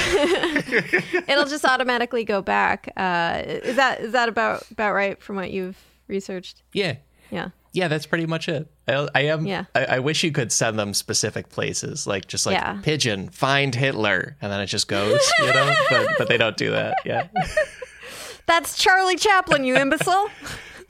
[1.28, 5.52] it'll just automatically go back uh, is that is that about about right from what
[5.52, 6.96] you've researched Yeah.
[7.32, 8.70] yeah Yeah, that's pretty much it.
[8.88, 9.46] I, I am.
[9.46, 9.66] Yeah.
[9.76, 12.80] I, I wish you could send them specific places, like just like Yeah.
[12.84, 15.74] pigeon find Hitler, and then it just goes, you know.
[15.90, 16.96] but but they don't do that.
[17.06, 17.28] Yeah.
[18.46, 20.30] that's charlie chaplin you imbecile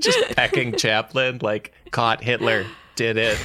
[0.00, 3.38] just pecking Chaplin, like caught Hitler, did it.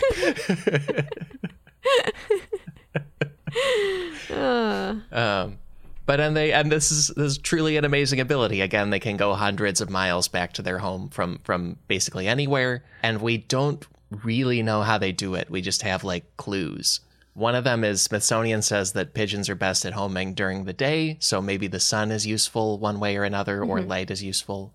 [4.31, 5.57] uh, Um,
[6.05, 8.61] but and they and this is this is truly an amazing ability.
[8.61, 12.83] Again, they can go hundreds of miles back to their home from from basically anywhere,
[13.03, 13.85] and we don't
[14.23, 15.49] really know how they do it.
[15.49, 16.99] We just have like clues.
[17.33, 21.17] One of them is Smithsonian says that pigeons are best at homing during the day,
[21.21, 24.73] so maybe the sun is useful one way or another, or light is useful.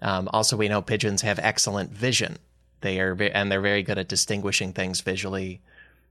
[0.00, 2.38] Um, also, we know pigeons have excellent vision.
[2.82, 5.60] They are, and they're very good at distinguishing things visually.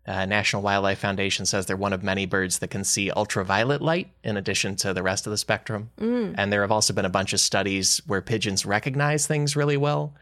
[0.08, 4.10] Uh, National Wildlife Foundation says they're one of many birds that can see ultraviolet light
[4.24, 5.90] in addition to the rest of the spectrum.
[6.38, 10.14] And there have also been a bunch of studies where pigeons recognize things really well.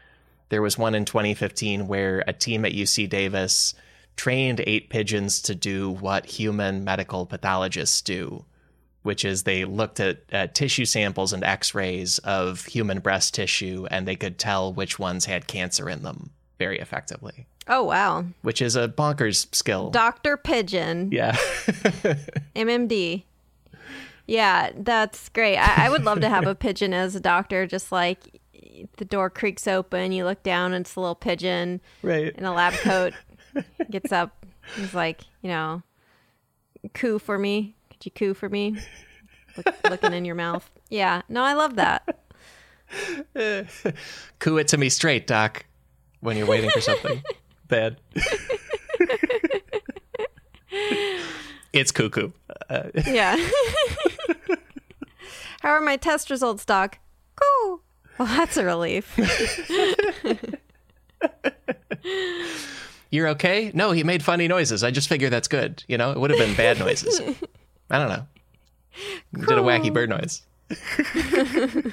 [0.48, 3.74] There was one in 2015 where a team at UC Davis
[4.16, 8.44] trained eight pigeons to do what human medical pathologists do,
[9.02, 13.86] which is they looked at, at tissue samples and x rays of human breast tissue
[13.90, 18.62] and they could tell which ones had cancer in them very effectively, Oh wow, which
[18.62, 19.90] is a bonkers skill.
[19.90, 21.32] Doctor Pigeon, yeah.
[22.56, 23.24] MMD.
[24.26, 25.56] Yeah, that's great.
[25.56, 27.66] I, I would love to have a pigeon as a doctor.
[27.66, 28.40] Just like
[28.96, 32.34] the door creaks open, you look down, and it's a little pigeon right.
[32.34, 33.14] in a lab coat.
[33.90, 34.44] Gets up,
[34.76, 35.82] he's like, you know,
[36.92, 37.74] coo for me.
[37.90, 38.76] Could you coo for me?
[39.56, 40.70] Look, looking in your mouth.
[40.90, 42.18] Yeah, no, I love that.
[44.38, 45.64] Coo it to me straight, Doc,
[46.20, 47.22] when you're waiting for something
[47.68, 47.96] bad.
[51.72, 52.32] it's cuckoo.
[52.68, 53.36] Uh, Yeah.
[55.62, 56.98] How are my test results, Doc?
[57.34, 57.80] Cool.
[58.18, 59.18] Well, that's a relief.
[63.10, 63.70] you're okay?
[63.74, 64.84] No, he made funny noises.
[64.84, 65.82] I just figure that's good.
[65.88, 67.20] You know, it would have been bad noises.
[67.90, 68.26] I don't know.
[68.90, 70.42] He Did a wacky bird noise.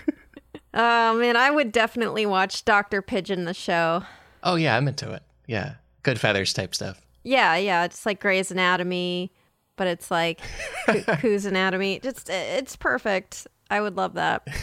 [0.76, 4.04] Oh man, I would definitely watch Doctor Pigeon the show.
[4.42, 5.22] Oh yeah, I'm into it.
[5.48, 7.02] Yeah, good feathers type stuff.
[7.24, 9.32] Yeah, yeah, it's like Grey's Anatomy,
[9.76, 10.42] but it's like
[11.22, 12.00] Who's Anatomy.
[12.00, 13.48] Just it's perfect.
[13.70, 14.48] I would love that.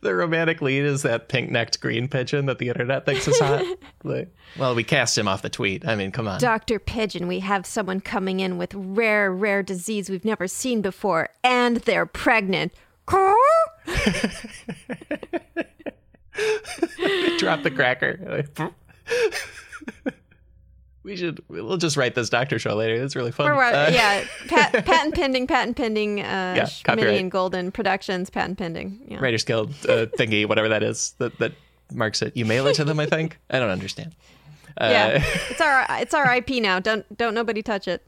[0.00, 3.64] The romantic lead is that pink-necked green pigeon that the internet thinks is hot.
[4.04, 5.86] like, well, we cast him off the tweet.
[5.86, 6.40] I mean, come on.
[6.40, 11.28] Doctor Pigeon, we have someone coming in with rare, rare disease we've never seen before,
[11.44, 12.72] and they're pregnant.
[17.38, 18.44] Drop the cracker.
[21.02, 21.42] we should.
[21.48, 22.94] We'll just write this doctor show later.
[22.94, 23.50] It's really fun.
[23.50, 26.20] Uh, yeah, pat, patent pending, patent pending.
[26.20, 29.00] Uh, Yeah, Schmitty and Golden Productions, patent pending.
[29.08, 29.18] Yeah.
[29.20, 31.52] Writers Guild uh, thingy, whatever that is, that that
[31.92, 32.36] marks it.
[32.36, 33.38] You mail it to them, I think.
[33.50, 34.14] I don't understand.
[34.80, 36.78] Uh, Yeah, it's our it's our IP now.
[36.80, 38.06] Don't don't nobody touch it.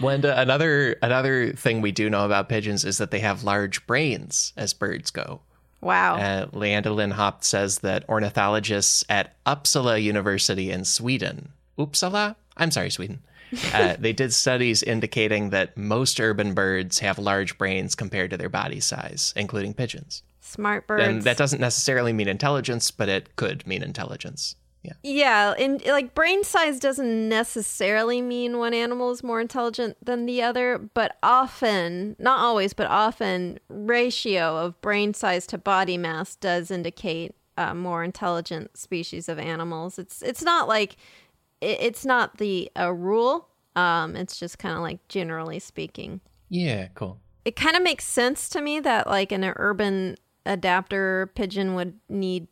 [0.00, 3.86] When uh, another another thing we do know about pigeons is that they have large
[3.86, 5.40] brains as birds go.
[5.86, 6.16] Wow.
[6.16, 12.90] Uh, Lyanda Lynn Haupt says that ornithologists at Uppsala University in Sweden, Uppsala, I'm sorry,
[12.90, 13.20] Sweden,
[13.72, 18.48] uh, they did studies indicating that most urban birds have large brains compared to their
[18.48, 20.24] body size, including pigeons.
[20.40, 21.04] Smart birds.
[21.04, 24.56] And that doesn't necessarily mean intelligence, but it could mean intelligence.
[24.86, 24.92] Yeah.
[25.02, 30.42] Yeah, and like brain size doesn't necessarily mean one animal is more intelligent than the
[30.42, 36.70] other, but often, not always, but often, ratio of brain size to body mass does
[36.70, 39.98] indicate a more intelligent species of animals.
[39.98, 40.96] It's it's not like
[41.60, 43.48] it, it's not the a rule.
[43.74, 46.20] Um, it's just kind of like generally speaking.
[46.48, 47.20] Yeah, cool.
[47.44, 52.48] It kind of makes sense to me that like an urban adapter pigeon would need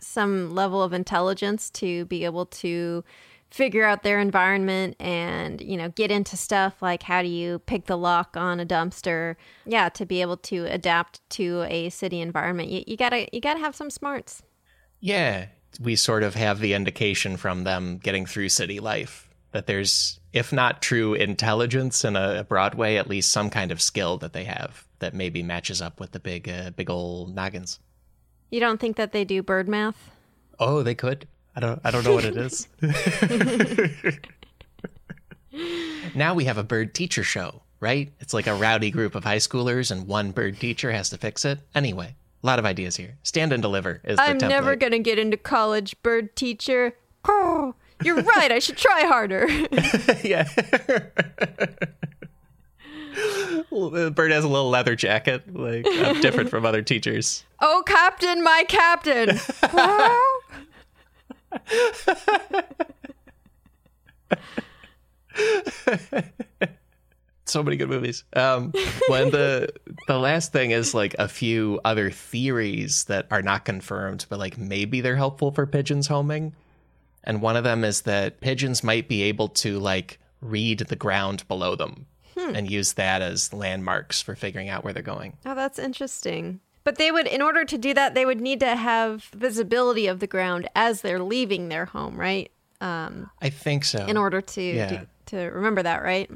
[0.00, 3.04] some level of intelligence to be able to
[3.50, 7.86] figure out their environment and you know get into stuff like how do you pick
[7.86, 9.36] the lock on a dumpster?
[9.64, 12.68] Yeah to be able to adapt to a city environment.
[12.68, 14.42] You, you gotta you gotta have some smarts.
[15.00, 15.48] Yeah,
[15.80, 20.52] we sort of have the indication from them getting through city life that there's, if
[20.52, 24.32] not true intelligence in a, a broad way, at least some kind of skill that
[24.32, 27.78] they have that maybe matches up with the big, uh, big old noggins.
[28.54, 30.10] You don't think that they do bird math
[30.60, 31.26] Oh, they could.
[31.56, 31.80] I don't.
[31.82, 32.68] I don't know what it is.
[36.14, 38.12] now we have a bird teacher show, right?
[38.20, 41.44] It's like a rowdy group of high schoolers, and one bird teacher has to fix
[41.44, 41.58] it.
[41.74, 43.16] Anyway, a lot of ideas here.
[43.24, 44.48] Stand and deliver is the i'm template.
[44.48, 46.94] never gonna get into college bird teacher
[47.26, 47.74] oh,
[48.04, 49.48] you're right i should try harder
[50.22, 50.46] yeah.
[53.70, 57.44] bird has a little leather jacket, like uh, different from other teachers.
[57.60, 59.38] oh captain my captain.
[67.46, 68.24] So many good movies.
[68.32, 68.72] Um,
[69.08, 69.68] when the
[70.08, 74.56] the last thing is like a few other theories that are not confirmed, but like
[74.56, 76.54] maybe they're helpful for pigeons homing.
[77.22, 81.46] And one of them is that pigeons might be able to like read the ground
[81.46, 82.06] below them
[82.36, 85.36] and use that as landmarks for figuring out where they're going.
[85.46, 86.60] Oh, that's interesting.
[86.84, 90.20] But they would, in order to do that, they would need to have visibility of
[90.20, 92.50] the ground as they're leaving their home, right?
[92.80, 94.04] Um, I think so.
[94.06, 94.88] in order to Yeah.
[94.88, 96.30] do, to remember that, right?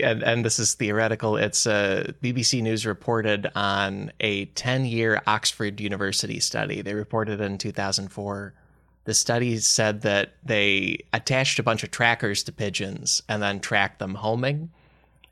[0.00, 1.36] and, and this is theoretical.
[1.36, 6.80] It's uh, BBC News reported on a 10 year Oxford University study.
[6.82, 8.54] They reported in 2004.
[9.04, 13.98] The study said that they attached a bunch of trackers to pigeons and then tracked
[13.98, 14.70] them homing.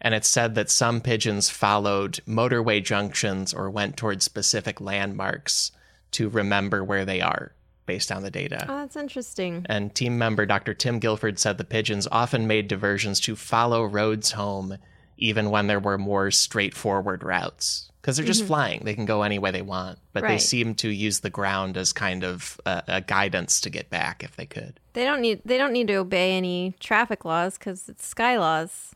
[0.00, 5.72] And it said that some pigeons followed motorway junctions or went towards specific landmarks
[6.12, 7.52] to remember where they are
[7.88, 8.64] based on the data.
[8.68, 9.66] Oh, that's interesting.
[9.68, 10.74] And team member Dr.
[10.74, 14.76] Tim Guilford said the pigeons often made diversions to follow roads home,
[15.16, 17.90] even when there were more straightforward routes.
[18.00, 18.48] Because they're just mm-hmm.
[18.48, 19.98] flying, they can go any way they want.
[20.12, 23.90] But they seem to use the ground as kind of a, a guidance to get
[23.90, 24.78] back if they could.
[24.92, 28.94] They don't need they don't need to obey any traffic laws because it's sky laws.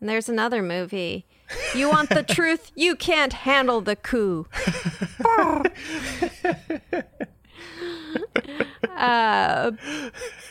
[0.00, 1.26] And there's another movie.
[1.74, 2.72] You want the truth?
[2.74, 4.46] You can't handle the coup.
[5.24, 5.62] uh,
[8.96, 9.72] uh,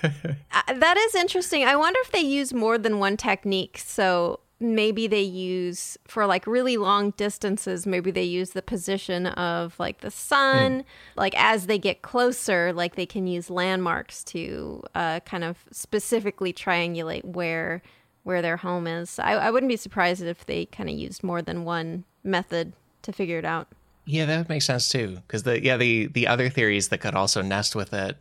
[0.02, 1.64] that is interesting.
[1.66, 3.78] I wonder if they use more than one technique.
[3.78, 9.80] So maybe they use for like really long distances maybe they use the position of
[9.80, 10.84] like the sun
[11.16, 16.52] like as they get closer like they can use landmarks to uh, kind of specifically
[16.52, 17.82] triangulate where
[18.24, 21.42] where their home is i, I wouldn't be surprised if they kind of used more
[21.42, 23.68] than one method to figure it out
[24.06, 25.18] Yeah, that would make sense too.
[25.28, 28.18] Because the yeah the the other theories that could also nest with it,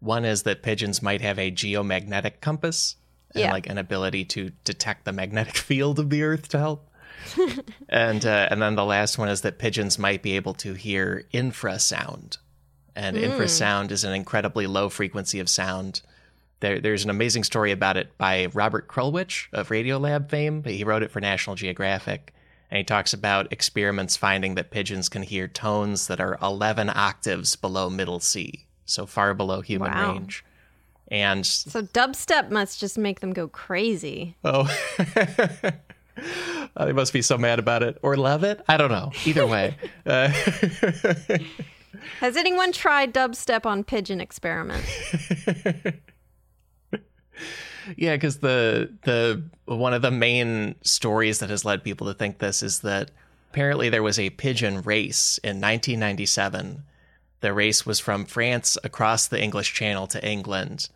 [0.00, 2.96] one is that pigeons might have a geomagnetic compass
[3.34, 3.52] and Yeah.
[3.52, 6.88] like an ability to detect the magnetic field of the Earth to help.
[7.88, 11.24] and uh, and then the last one is that pigeons might be able to hear
[11.32, 12.36] infrasound,
[12.94, 16.02] and infrasound is an incredibly low frequency of sound.
[16.62, 20.62] There, there's an amazing story about it by Robert Krulwich of Radiolab fame.
[20.62, 22.32] He wrote it for National Geographic,
[22.70, 27.56] and he talks about experiments finding that pigeons can hear tones that are 11 octaves
[27.56, 30.12] below middle C, so far below human Wow.
[30.12, 30.44] range.
[31.08, 34.66] And so dubstep must just make them go crazy Oh.
[36.76, 38.62] They must be so mad about it or love it.
[38.68, 39.10] I don't know.
[39.26, 39.76] Either way.
[40.06, 40.28] Uh,
[42.20, 44.84] has anyone tried dubstep on pigeon experiment
[47.96, 52.38] yeah, because the the one of the main stories that has led people to think
[52.38, 53.10] this is that
[53.50, 56.84] apparently there was a pigeon race in 1997.
[57.40, 60.88] The race was from France across the English Channel to England,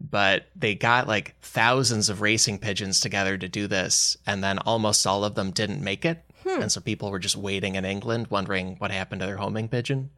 [0.00, 5.06] but they got like thousands of racing pigeons together to do this, and then almost
[5.06, 6.22] all of them didn't make it.
[6.46, 6.62] Hmm.
[6.62, 10.10] And so people were just waiting in England, wondering what happened to their homing pigeon.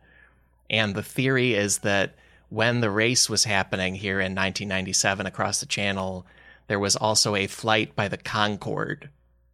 [0.68, 2.14] And the theory is that
[2.49, 6.26] when the race was happening here in 1997 across the channel,
[6.66, 9.11] there was also a flight by the Concorde.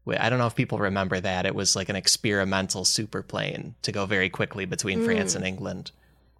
[0.07, 1.47] I don't know if people remember that.
[1.47, 5.07] It was like an experimental superplane to go very quickly between hmm.
[5.07, 5.93] France and England.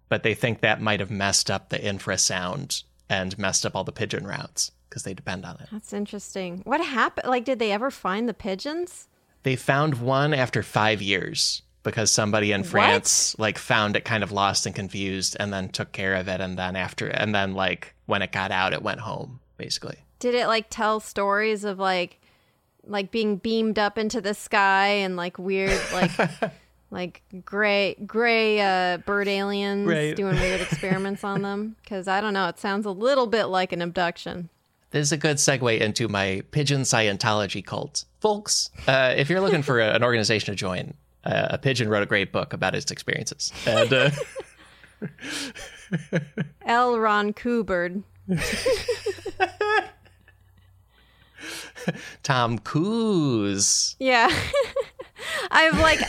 [0.07, 3.91] But they think that might have messed up the infrasound and messed up all the
[3.91, 5.67] pigeon routes because they depend on it.
[5.71, 9.07] that's interesting what happened like did they ever find the pigeons
[9.43, 14.33] They found one after five years because somebody in France like found it kind of
[14.33, 17.93] lost and confused and then took care of it and then after and then like
[18.07, 19.97] when it got out it went home basically.
[20.19, 22.19] did it like tell stories of like
[22.85, 26.11] like being beamed up into the sky and like weird like
[26.91, 30.15] like gray gray uh bird aliens Right.
[30.15, 33.71] doing weird experiments on them because i don't know it sounds a little bit like
[33.71, 34.49] an abduction
[34.91, 38.05] This is a good segue into my pigeon Scientology cult.
[38.21, 40.93] Folks, uh, if you're looking for a, an organization to join,
[41.25, 43.51] uh, a pigeon wrote a great book about its experiences.
[43.67, 44.09] And uh,
[46.65, 48.03] l ron Coobird.
[52.23, 53.95] Tom Cruise.
[53.99, 54.29] yeah
[55.51, 55.99] i've like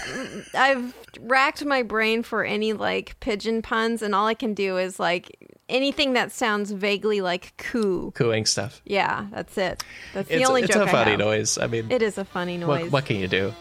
[0.54, 4.98] i've racked my brain for any like pigeon puns and all i can do is
[4.98, 5.36] like
[5.68, 8.80] anything that sounds vaguely like coo cooing stuff.
[8.84, 9.84] yeah that's it
[10.14, 11.20] that's the It's, only it's joke a I funny have.
[11.20, 11.58] noise.
[11.58, 12.84] I mean, It is a funny noise.
[12.84, 13.52] what, what can you do?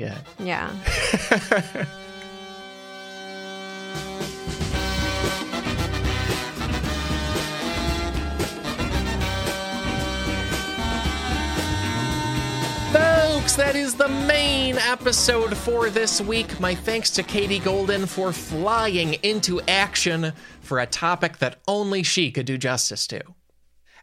[0.00, 0.16] Yeah.
[0.38, 0.70] Yeah.
[12.92, 16.58] Folks, that is the main episode for this week.
[16.58, 20.32] My thanks to Katie Golden for flying into action
[20.62, 23.20] for a topic that only she could do justice to.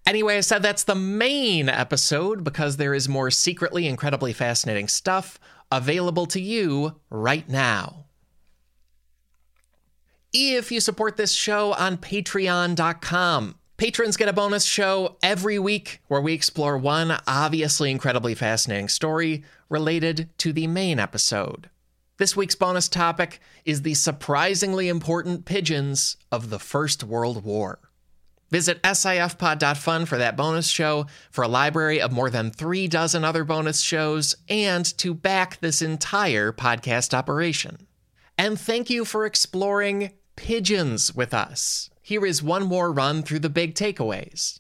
[0.06, 5.40] Anyway, I said that's the main episode because there is more secretly incredibly fascinating stuff
[5.72, 8.06] available to you right now.
[10.34, 16.22] If you support this show on patreon.com, patrons get a bonus show every week where
[16.22, 21.70] we explore one obviously incredibly fascinating story related to the main episode.
[22.18, 27.80] This week's bonus topic is the surprisingly important pigeons of the First World War.
[28.50, 33.44] Visit sifpod.fun for that bonus show, for a library of more than three dozen other
[33.44, 37.88] bonus shows, and to back this entire podcast operation.
[38.38, 41.90] And thank you for exploring pigeons with us.
[42.02, 44.60] Here is one more run through the big takeaways.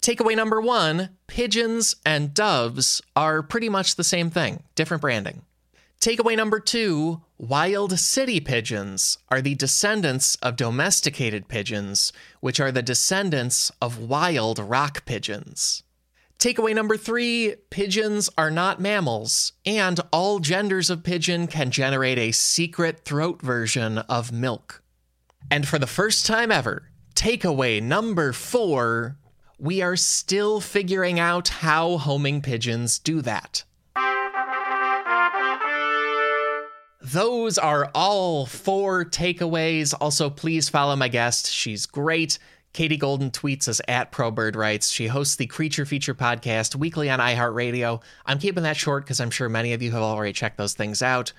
[0.00, 5.42] Takeaway number one pigeons and doves are pretty much the same thing, different branding.
[6.00, 12.82] Takeaway number two wild city pigeons are the descendants of domesticated pigeons, which are the
[12.82, 15.82] descendants of wild rock pigeons.
[16.38, 22.32] Takeaway number three pigeons are not mammals, and all genders of pigeon can generate a
[22.32, 24.82] secret throat version of milk.
[25.50, 29.16] And for the first time ever, takeaway number four
[29.58, 33.64] we are still figuring out how homing pigeons do that.
[37.04, 39.92] Those are all four takeaways.
[40.00, 41.52] Also, please follow my guest.
[41.52, 42.38] She's great.
[42.72, 44.90] Katie Golden tweets us at ProBirdRights.
[44.90, 48.00] She hosts the Creature Feature podcast weekly on iHeartRadio.
[48.24, 51.02] I'm keeping that short because I'm sure many of you have already checked those things
[51.02, 51.34] out.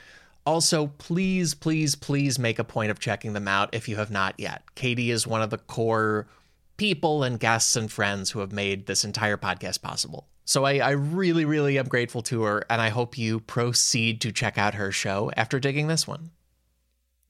[0.45, 4.35] Also, please, please, please make a point of checking them out if you have not
[4.37, 4.61] yet.
[4.75, 6.27] Katie is one of the core
[6.77, 10.27] people and guests and friends who have made this entire podcast possible.
[10.45, 14.31] So I, I, really, really am grateful to her, and I hope you proceed to
[14.31, 16.29] check out her show after digging this one.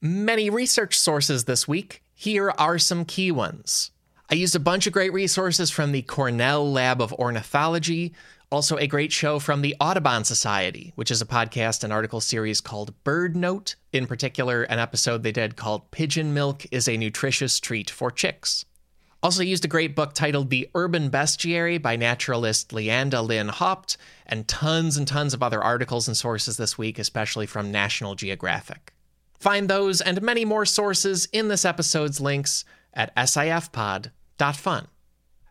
[0.02, 2.02] Many research sources this week.
[2.14, 3.90] Here are some key ones.
[4.30, 8.12] I used a bunch of great resources from the Cornell Lab of Ornithology,
[8.50, 12.60] also a great show from the Audubon Society, which is a podcast and article series
[12.60, 17.88] called BirdNote, in particular, an episode they did called Pigeon Milk is a Nutritious Treat
[17.88, 18.64] for Chicks.
[19.22, 24.46] Also used a great book titled The Urban Bestiary by naturalist Lyanda Lynn Haupt, and
[24.46, 28.92] tons and tons of other articles and sources this week, especially from National Geographic.
[29.38, 32.64] Find those and many more sources in this episode's links
[32.94, 34.88] at sifpod.fun.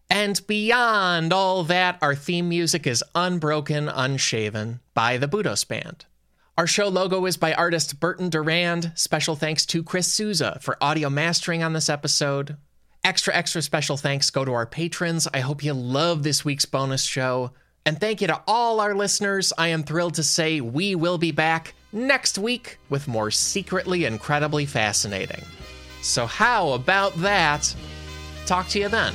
[0.09, 6.05] And beyond all that, our theme music is Unbroken, Unshaven by the Budos Band.
[6.57, 8.93] Our show logo is by artist Burton Durand.
[8.95, 12.55] Special thanks to Chris Souza for audio mastering on this episode.
[13.05, 15.27] Extra, extra special thanks go to our patrons.
[15.31, 17.51] I hope you love this week's bonus show.
[17.85, 19.53] And thank you to all our listeners.
[19.59, 24.65] I am thrilled to say we will be back next week with more secretly incredibly
[24.65, 25.43] fascinating.
[26.01, 27.75] So, how about that?
[28.47, 29.13] Talk to you then.